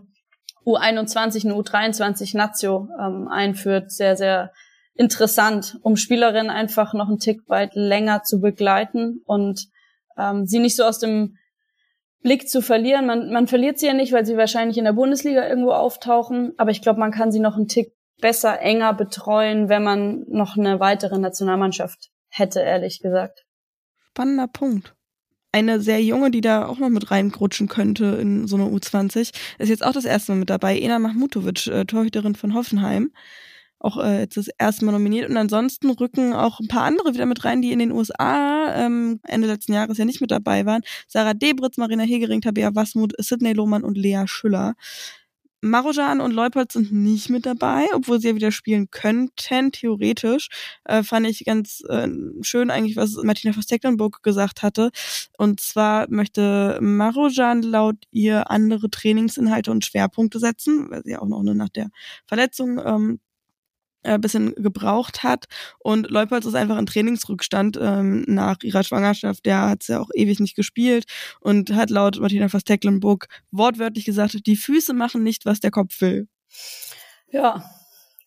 [0.65, 4.51] U21, eine U23 Nazio ähm, einführt, sehr, sehr
[4.93, 9.67] interessant, um Spielerinnen einfach noch einen Tick weit länger zu begleiten und
[10.17, 11.37] ähm, sie nicht so aus dem
[12.21, 13.07] Blick zu verlieren.
[13.07, 16.71] Man, man verliert sie ja nicht, weil sie wahrscheinlich in der Bundesliga irgendwo auftauchen, aber
[16.71, 20.79] ich glaube, man kann sie noch einen Tick besser, enger betreuen, wenn man noch eine
[20.79, 23.45] weitere Nationalmannschaft hätte, ehrlich gesagt.
[24.11, 24.93] Spannender Punkt.
[25.51, 29.69] Eine sehr junge, die da auch noch mit reinrutschen könnte in so eine U20, ist
[29.69, 30.79] jetzt auch das erste Mal mit dabei.
[30.79, 33.11] Ena Mahmutovic, äh, Torhüterin von Hoffenheim
[33.81, 35.29] auch äh, jetzt das erste Mal nominiert.
[35.29, 39.19] Und ansonsten rücken auch ein paar andere wieder mit rein, die in den USA ähm,
[39.23, 40.83] Ende letzten Jahres ja nicht mit dabei waren.
[41.07, 44.75] Sarah Debritz, Marina Hegering, Tabea Wasmut, Sidney Lohmann und Lea Schüller.
[45.61, 50.49] Marojan und Leupolz sind nicht mit dabei, obwohl sie ja wieder spielen könnten, theoretisch.
[50.85, 52.07] Äh, fand ich ganz äh,
[52.41, 54.91] schön eigentlich, was Martina Verstecklenburg gesagt hatte.
[55.37, 61.27] Und zwar möchte Marojan laut ihr andere Trainingsinhalte und Schwerpunkte setzen, weil sie ja auch
[61.27, 61.89] noch nach der
[62.25, 63.19] Verletzung ähm,
[64.03, 65.45] äh, bisschen gebraucht hat.
[65.79, 69.45] Und Leupolz ist einfach ein Trainingsrückstand ähm, nach ihrer Schwangerschaft.
[69.45, 71.05] Der hat ja auch ewig nicht gespielt
[71.39, 76.27] und hat laut Martina Verstecklenburg wortwörtlich gesagt, die Füße machen nicht, was der Kopf will.
[77.31, 77.63] Ja,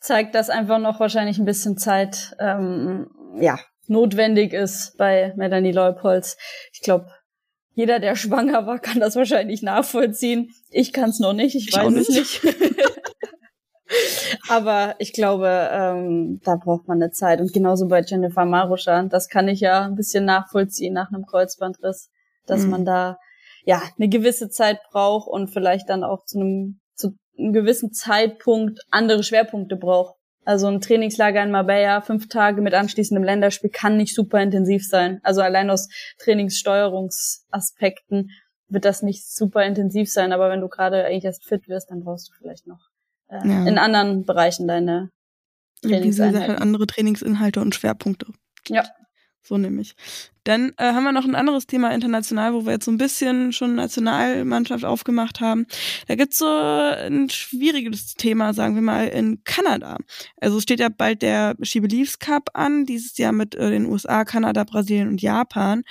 [0.01, 3.11] zeigt, dass einfach noch wahrscheinlich ein bisschen Zeit ähm,
[3.41, 6.37] ja, notwendig ist bei Melanie Leupolz.
[6.73, 7.11] Ich glaube,
[7.75, 10.55] jeder, der schwanger war, kann das wahrscheinlich nachvollziehen.
[10.71, 12.41] Ich kann es noch nicht, ich, ich weiß es nicht.
[14.49, 17.41] Aber ich glaube, ähm, da braucht man eine Zeit.
[17.41, 22.11] Und genauso bei Jennifer Maruschan, das kann ich ja ein bisschen nachvollziehen nach einem Kreuzbandriss,
[22.47, 22.71] dass mhm.
[22.71, 23.19] man da
[23.65, 28.81] ja eine gewisse Zeit braucht und vielleicht dann auch zu einem, zu einem gewissen Zeitpunkt
[28.91, 30.17] andere Schwerpunkte braucht.
[30.47, 35.21] Also ein Trainingslager in Marbella, fünf Tage mit anschließendem Länderspiel kann nicht super intensiv sein.
[35.23, 38.29] Also allein aus Trainingssteuerungsaspekten
[38.69, 40.35] wird das nicht super intensiv sein.
[40.35, 42.91] Aber wenn du gerade eigentlich erst fit wirst, dann brauchst du vielleicht noch
[43.43, 43.67] äh, ja.
[43.67, 45.11] in anderen Bereichen deine
[45.83, 46.41] Trainingsinhalte.
[46.41, 48.27] Diese andere Trainingsinhalte und Schwerpunkte.
[48.69, 48.85] Ja.
[49.47, 49.95] So nämlich.
[50.45, 53.53] Dann äh, haben wir noch ein anderes Thema international, wo wir jetzt so ein bisschen
[53.53, 55.67] schon Nationalmannschaft aufgemacht haben.
[56.09, 59.99] Da gibt's so ein schwieriges Thema, sagen wir mal, in Kanada.
[60.41, 64.25] Also steht ja bald der She Believes Cup an, dieses Jahr mit äh, den USA,
[64.25, 65.83] Kanada, Brasilien und Japan.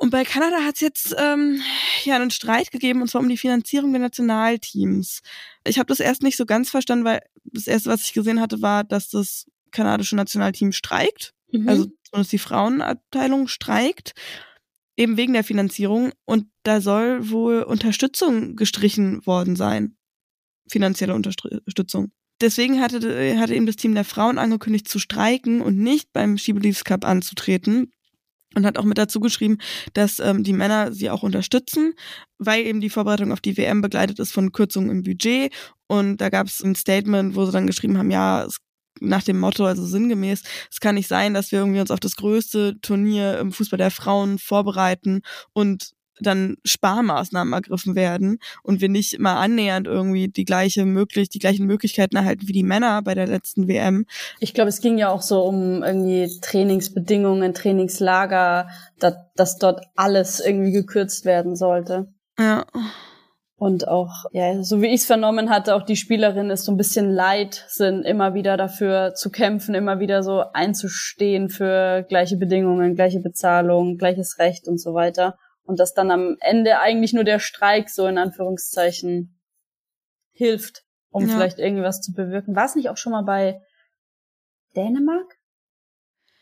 [0.00, 1.60] Und bei Kanada hat es jetzt ähm,
[2.04, 5.20] ja einen Streit gegeben, und zwar um die Finanzierung der Nationalteams.
[5.66, 8.62] Ich habe das erst nicht so ganz verstanden, weil das erste, was ich gesehen hatte,
[8.62, 11.34] war, dass das kanadische Nationalteam streikt.
[11.52, 11.68] Mhm.
[11.68, 14.14] Also zumindest die Frauenabteilung streikt.
[14.96, 16.12] eben wegen der Finanzierung.
[16.24, 19.98] Und da soll wohl Unterstützung gestrichen worden sein.
[20.66, 22.10] Finanzielle Unterstützung.
[22.40, 26.54] Deswegen hatte, hatte eben das Team der Frauen angekündigt zu streiken und nicht beim She
[26.54, 27.92] Believes Cup anzutreten
[28.54, 29.58] und hat auch mit dazu geschrieben,
[29.92, 31.94] dass ähm, die Männer sie auch unterstützen,
[32.38, 35.52] weil eben die Vorbereitung auf die WM begleitet ist von Kürzungen im Budget.
[35.86, 38.58] Und da gab es ein Statement, wo sie dann geschrieben haben, ja, es,
[39.00, 42.16] nach dem Motto, also sinngemäß, es kann nicht sein, dass wir irgendwie uns auf das
[42.16, 45.22] größte Turnier im Fußball der Frauen vorbereiten
[45.52, 45.92] und
[46.22, 51.66] dann Sparmaßnahmen ergriffen werden und wir nicht mal annähernd irgendwie die gleiche möglich, die gleichen
[51.66, 54.06] Möglichkeiten erhalten wie die Männer bei der letzten WM.
[54.38, 58.68] Ich glaube, es ging ja auch so um irgendwie Trainingsbedingungen, Trainingslager,
[58.98, 62.08] dass, dass dort alles irgendwie gekürzt werden sollte.
[62.38, 62.64] Ja.
[63.60, 66.78] Und auch, ja, so wie ich es vernommen hatte, auch die Spielerinnen ist so ein
[66.78, 72.94] bisschen leid sind, immer wieder dafür zu kämpfen, immer wieder so einzustehen für gleiche Bedingungen,
[72.94, 75.36] gleiche Bezahlung, gleiches Recht und so weiter
[75.70, 79.40] und dass dann am Ende eigentlich nur der Streik so in Anführungszeichen
[80.32, 81.32] hilft, um ja.
[81.32, 82.56] vielleicht irgendwas zu bewirken.
[82.56, 83.62] War es nicht auch schon mal bei
[84.74, 85.38] Dänemark?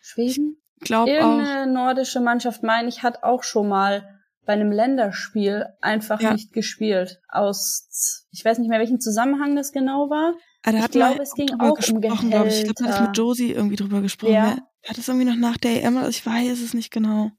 [0.00, 0.62] Schweden?
[0.76, 1.74] Ich glaube Irgendeine auch.
[1.74, 6.32] nordische Mannschaft, meine ich, hat auch schon mal bei einem Länderspiel einfach ja.
[6.32, 7.20] nicht gespielt.
[7.28, 10.32] Aus, ich weiß nicht mehr, welchen Zusammenhang das genau war.
[10.62, 12.46] Ah, da ich glaube, es ging auch um Gehälter.
[12.46, 14.32] Ich, ich glaube, da hat mit Josie irgendwie drüber gesprochen.
[14.32, 14.56] Ja.
[14.86, 17.30] Hat es irgendwie noch nach der EM, ich weiß es nicht genau.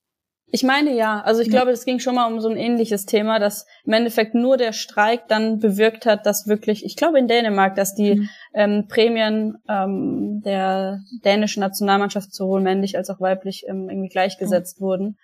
[0.51, 1.21] Ich meine ja.
[1.21, 1.53] Also ich ja.
[1.53, 4.73] glaube, es ging schon mal um so ein ähnliches Thema, dass im Endeffekt nur der
[4.73, 8.29] Streik dann bewirkt hat, dass wirklich, ich glaube in Dänemark, dass die mhm.
[8.53, 14.85] ähm, Prämien ähm, der dänischen Nationalmannschaft sowohl männlich als auch weiblich ähm, irgendwie gleichgesetzt oh.
[14.85, 15.17] wurden.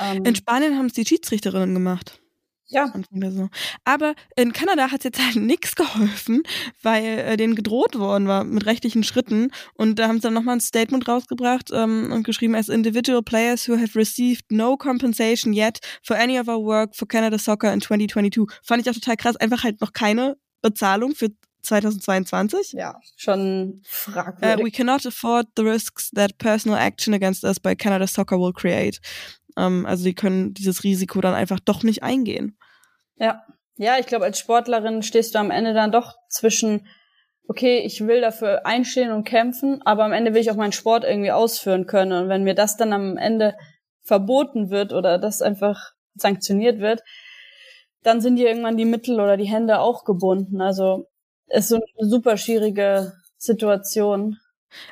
[0.00, 2.20] Ähm, in Spanien haben es die Schiedsrichterinnen gemacht.
[2.68, 2.92] Ja.
[3.84, 6.42] Aber in Kanada hat es jetzt halt nichts geholfen,
[6.82, 9.50] weil äh, denen gedroht worden war mit rechtlichen Schritten.
[9.74, 13.68] Und da haben sie dann nochmal ein Statement rausgebracht ähm, und geschrieben, as individual players
[13.68, 17.80] who have received no compensation yet for any of our work for Canada Soccer in
[17.80, 18.46] 2022.
[18.62, 19.36] Fand ich auch total krass.
[19.36, 21.30] Einfach halt noch keine Bezahlung für
[21.62, 22.72] 2022.
[22.72, 24.60] Ja, schon fragwürdig.
[24.60, 28.52] Uh, we cannot afford the risks that personal action against us by Canada Soccer will
[28.52, 29.00] create.
[29.56, 32.58] Ähm, also die können dieses Risiko dann einfach doch nicht eingehen.
[33.16, 33.42] Ja.
[33.78, 36.86] Ja, ich glaube, als Sportlerin stehst du am Ende dann doch zwischen,
[37.46, 41.04] okay, ich will dafür einstehen und kämpfen, aber am Ende will ich auch meinen Sport
[41.04, 42.12] irgendwie ausführen können.
[42.12, 43.54] Und wenn mir das dann am Ende
[44.02, 47.02] verboten wird oder das einfach sanktioniert wird,
[48.02, 50.62] dann sind dir irgendwann die Mittel oder die Hände auch gebunden.
[50.62, 51.08] Also
[51.48, 54.38] ist so eine super schwierige Situation.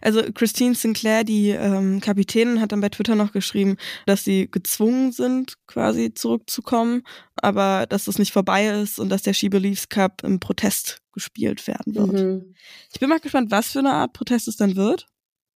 [0.01, 3.77] Also Christine Sinclair, die ähm, Kapitänin, hat dann bei Twitter noch geschrieben,
[4.07, 7.03] dass sie gezwungen sind, quasi zurückzukommen,
[7.37, 11.67] aber dass es nicht vorbei ist und dass der She Believes Cup im Protest gespielt
[11.67, 12.13] werden wird.
[12.13, 12.55] Mhm.
[12.93, 15.07] Ich bin mal gespannt, was für eine Art Protest es dann wird.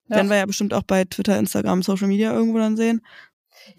[0.07, 0.17] Ja.
[0.17, 3.01] Werden wir ja bestimmt auch bei Twitter, Instagram, Social Media irgendwo dann sehen.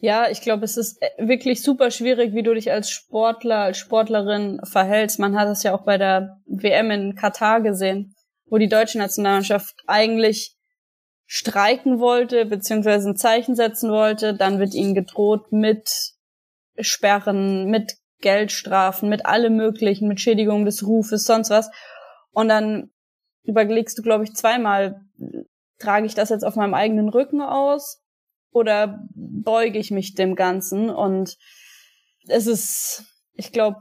[0.00, 3.78] Ja, ich glaube, es ist äh, wirklich super schwierig, wie du dich als Sportler, als
[3.78, 5.18] Sportlerin verhältst.
[5.18, 8.14] Man hat es ja auch bei der WM in Katar gesehen
[8.50, 10.56] wo die deutsche Nationalmannschaft eigentlich
[11.26, 15.88] streiken wollte, beziehungsweise ein Zeichen setzen wollte, dann wird ihnen gedroht mit
[16.78, 21.70] Sperren, mit Geldstrafen, mit allem möglichen, mit Schädigung des Rufes, sonst was.
[22.32, 22.90] Und dann
[23.42, 25.00] überlegst du, glaube ich, zweimal,
[25.78, 28.02] trage ich das jetzt auf meinem eigenen Rücken aus
[28.50, 30.90] oder beuge ich mich dem Ganzen?
[30.90, 31.36] Und
[32.26, 33.80] es ist, ich glaube,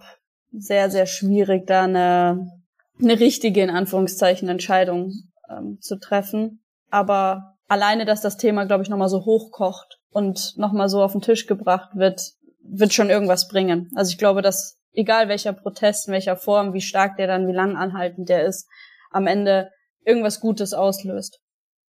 [0.52, 2.57] sehr, sehr schwierig, da eine
[3.02, 5.14] eine richtige, in Anführungszeichen, Entscheidung
[5.50, 6.64] ähm, zu treffen.
[6.90, 11.22] Aber alleine, dass das Thema, glaube ich, nochmal so hochkocht und nochmal so auf den
[11.22, 12.22] Tisch gebracht wird,
[12.62, 13.92] wird schon irgendwas bringen.
[13.96, 17.54] Also ich glaube, dass egal welcher Protest, in welcher Form, wie stark der dann, wie
[17.54, 18.68] lang anhaltend der ist,
[19.12, 19.70] am Ende
[20.06, 21.40] irgendwas Gutes auslöst.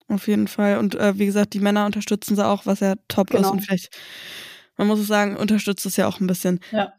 [0.09, 0.79] Auf jeden Fall.
[0.79, 3.43] Und äh, wie gesagt, die Männer unterstützen sie auch, was ja top genau.
[3.43, 3.51] ist.
[3.51, 3.97] Und vielleicht,
[4.77, 6.61] man muss es sagen, unterstützt es ja auch ein bisschen.
[6.73, 6.93] Ja.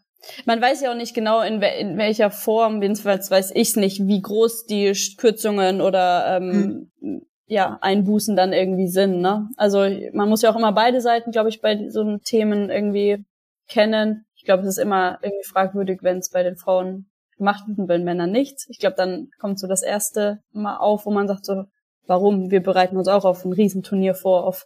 [0.46, 3.76] Man weiß ja auch nicht genau, in, wel in welcher Form, jedenfalls weiß ich es
[3.76, 7.22] nicht, wie groß die Kürzungen oder ähm, hm.
[7.48, 9.22] ja, Einbußen dann irgendwie sind.
[9.22, 9.50] Ne?
[9.58, 13.26] Also man muss ja auch immer beide Seiten, glaube ich, bei so Themen irgendwie
[13.68, 14.26] kennen.
[14.36, 17.88] Ich glaube, es ist immer irgendwie fragwürdig, wenn es bei den Frauen gemacht wird und
[17.88, 18.68] bei den Männern nichts.
[18.70, 21.64] Ich glaube, dann kommt so das erste mal auf, wo man sagt so,
[22.06, 22.52] warum?
[22.52, 24.66] Wir bereiten uns auch auf ein Riesenturnier vor, auf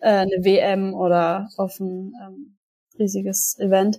[0.00, 2.58] äh, eine WM oder auf ein ähm,
[2.98, 3.98] riesiges Event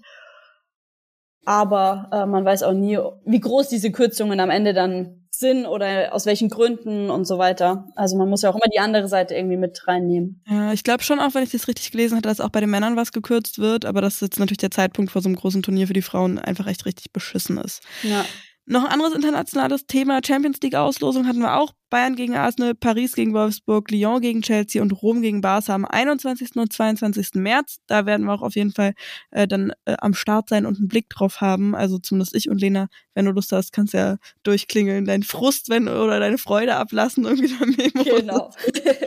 [1.45, 6.13] aber äh, man weiß auch nie, wie groß diese Kürzungen am Ende dann sind oder
[6.13, 7.87] aus welchen Gründen und so weiter.
[7.95, 10.41] Also man muss ja auch immer die andere Seite irgendwie mit reinnehmen.
[10.47, 12.69] Ja, ich glaube schon auch, wenn ich das richtig gelesen hatte, dass auch bei den
[12.69, 15.87] Männern was gekürzt wird, aber dass jetzt natürlich der Zeitpunkt vor so einem großen Turnier
[15.87, 17.81] für die Frauen einfach echt richtig beschissen ist.
[18.03, 18.23] Ja.
[18.65, 21.73] Noch ein anderes internationales Thema, Champions League Auslosung hatten wir auch.
[21.89, 26.55] Bayern gegen Arsenal, Paris gegen Wolfsburg, Lyon gegen Chelsea und Rom gegen Barca am 21.
[26.55, 27.31] und 22.
[27.33, 27.79] März.
[27.87, 28.93] Da werden wir auch auf jeden Fall
[29.31, 31.75] äh, dann äh, am Start sein und einen Blick drauf haben.
[31.75, 35.89] Also zumindest ich und Lena, wenn du Lust hast, kannst ja durchklingeln, deinen Frust wenn
[35.89, 38.03] oder deine Freude ablassen irgendwie Memo.
[38.03, 38.49] Genau.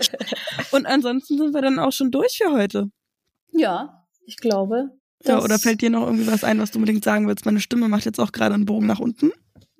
[0.70, 2.90] und ansonsten sind wir dann auch schon durch für heute.
[3.52, 4.90] Ja, ich glaube.
[5.24, 7.46] Ja, oder fällt dir noch irgendwie was ein, was du unbedingt sagen willst?
[7.46, 9.32] Meine Stimme macht jetzt auch gerade einen Bogen nach unten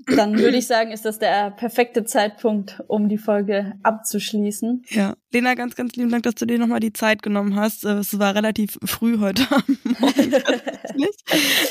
[0.07, 4.85] dann würde ich sagen, ist das der perfekte Zeitpunkt, um die Folge abzuschließen.
[4.91, 5.15] Ja.
[5.33, 7.85] Lena, ganz, ganz lieben Dank, dass du dir nochmal die Zeit genommen hast.
[7.85, 9.79] Äh, es war relativ früh heute Morgen.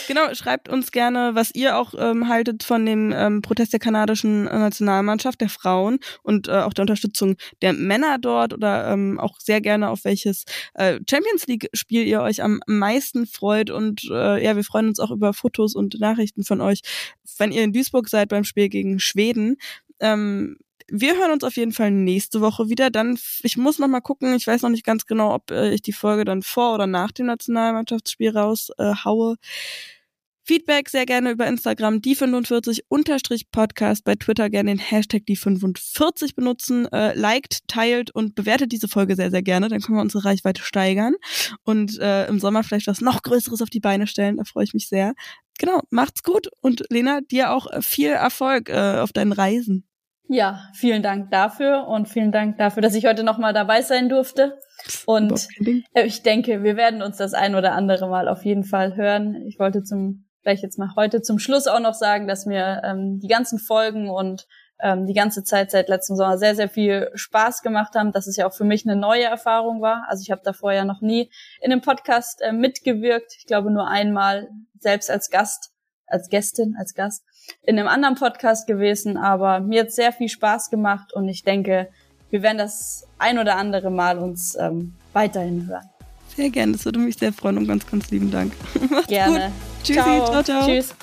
[0.07, 4.43] genau, schreibt uns gerne, was ihr auch ähm, haltet von dem ähm, Protest der kanadischen
[4.43, 9.61] Nationalmannschaft, der Frauen und äh, auch der Unterstützung der Männer dort oder ähm, auch sehr
[9.61, 10.43] gerne, auf welches
[10.75, 13.71] äh, Champions League-Spiel ihr euch am meisten freut.
[13.71, 16.81] Und äh, ja, wir freuen uns auch über Fotos und Nachrichten von euch,
[17.38, 19.57] wenn ihr in Duisburg seid beim Spiel gegen Schweden.
[19.99, 20.57] Ähm,
[20.88, 22.91] wir hören uns auf jeden Fall nächste Woche wieder.
[22.91, 24.36] Dann, ich muss noch mal gucken.
[24.36, 27.11] Ich weiß noch nicht ganz genau, ob äh, ich die Folge dann vor oder nach
[27.11, 29.33] dem Nationalmannschaftsspiel raushaue.
[29.33, 29.36] Äh,
[30.45, 37.15] Feedback sehr gerne über Instagram die45 Podcast, bei Twitter gerne den Hashtag die45 benutzen, äh,
[37.15, 41.15] liked, teilt und bewertet diese Folge sehr, sehr gerne, dann können wir unsere Reichweite steigern
[41.63, 44.75] und äh, im Sommer vielleicht was noch Größeres auf die Beine stellen, da freue ich
[44.75, 45.15] mich sehr.
[45.57, 49.87] Genau, macht's gut und Lena, dir auch äh, viel Erfolg äh, auf deinen Reisen.
[50.27, 54.57] Ja, vielen Dank dafür und vielen Dank dafür, dass ich heute nochmal dabei sein durfte.
[55.05, 55.47] Und
[55.93, 59.35] ich denke, wir werden uns das ein oder andere Mal auf jeden Fall hören.
[59.47, 63.19] Ich wollte zum gleich jetzt mal heute zum Schluss auch noch sagen, dass mir ähm,
[63.19, 64.47] die ganzen Folgen und
[64.79, 68.37] ähm, die ganze Zeit seit letztem Sommer sehr, sehr viel Spaß gemacht haben, dass es
[68.37, 70.05] ja auch für mich eine neue Erfahrung war.
[70.07, 71.31] Also ich habe davor ja noch nie
[71.61, 73.33] in einem Podcast äh, mitgewirkt.
[73.39, 74.47] Ich glaube nur einmal
[74.79, 75.71] selbst als Gast,
[76.05, 77.25] als Gästin, als Gast
[77.63, 81.89] in einem anderen Podcast gewesen, aber mir hat sehr viel Spaß gemacht und ich denke,
[82.29, 85.89] wir werden das ein oder andere Mal uns ähm, weiterhin hören.
[86.36, 88.53] Sehr gerne, das würde mich sehr freuen und ganz, ganz lieben Dank.
[89.07, 89.51] Gerne.
[89.83, 90.43] Tschüssi, ciao, ciao.
[90.43, 90.65] ciao.
[90.67, 90.95] Tschüss.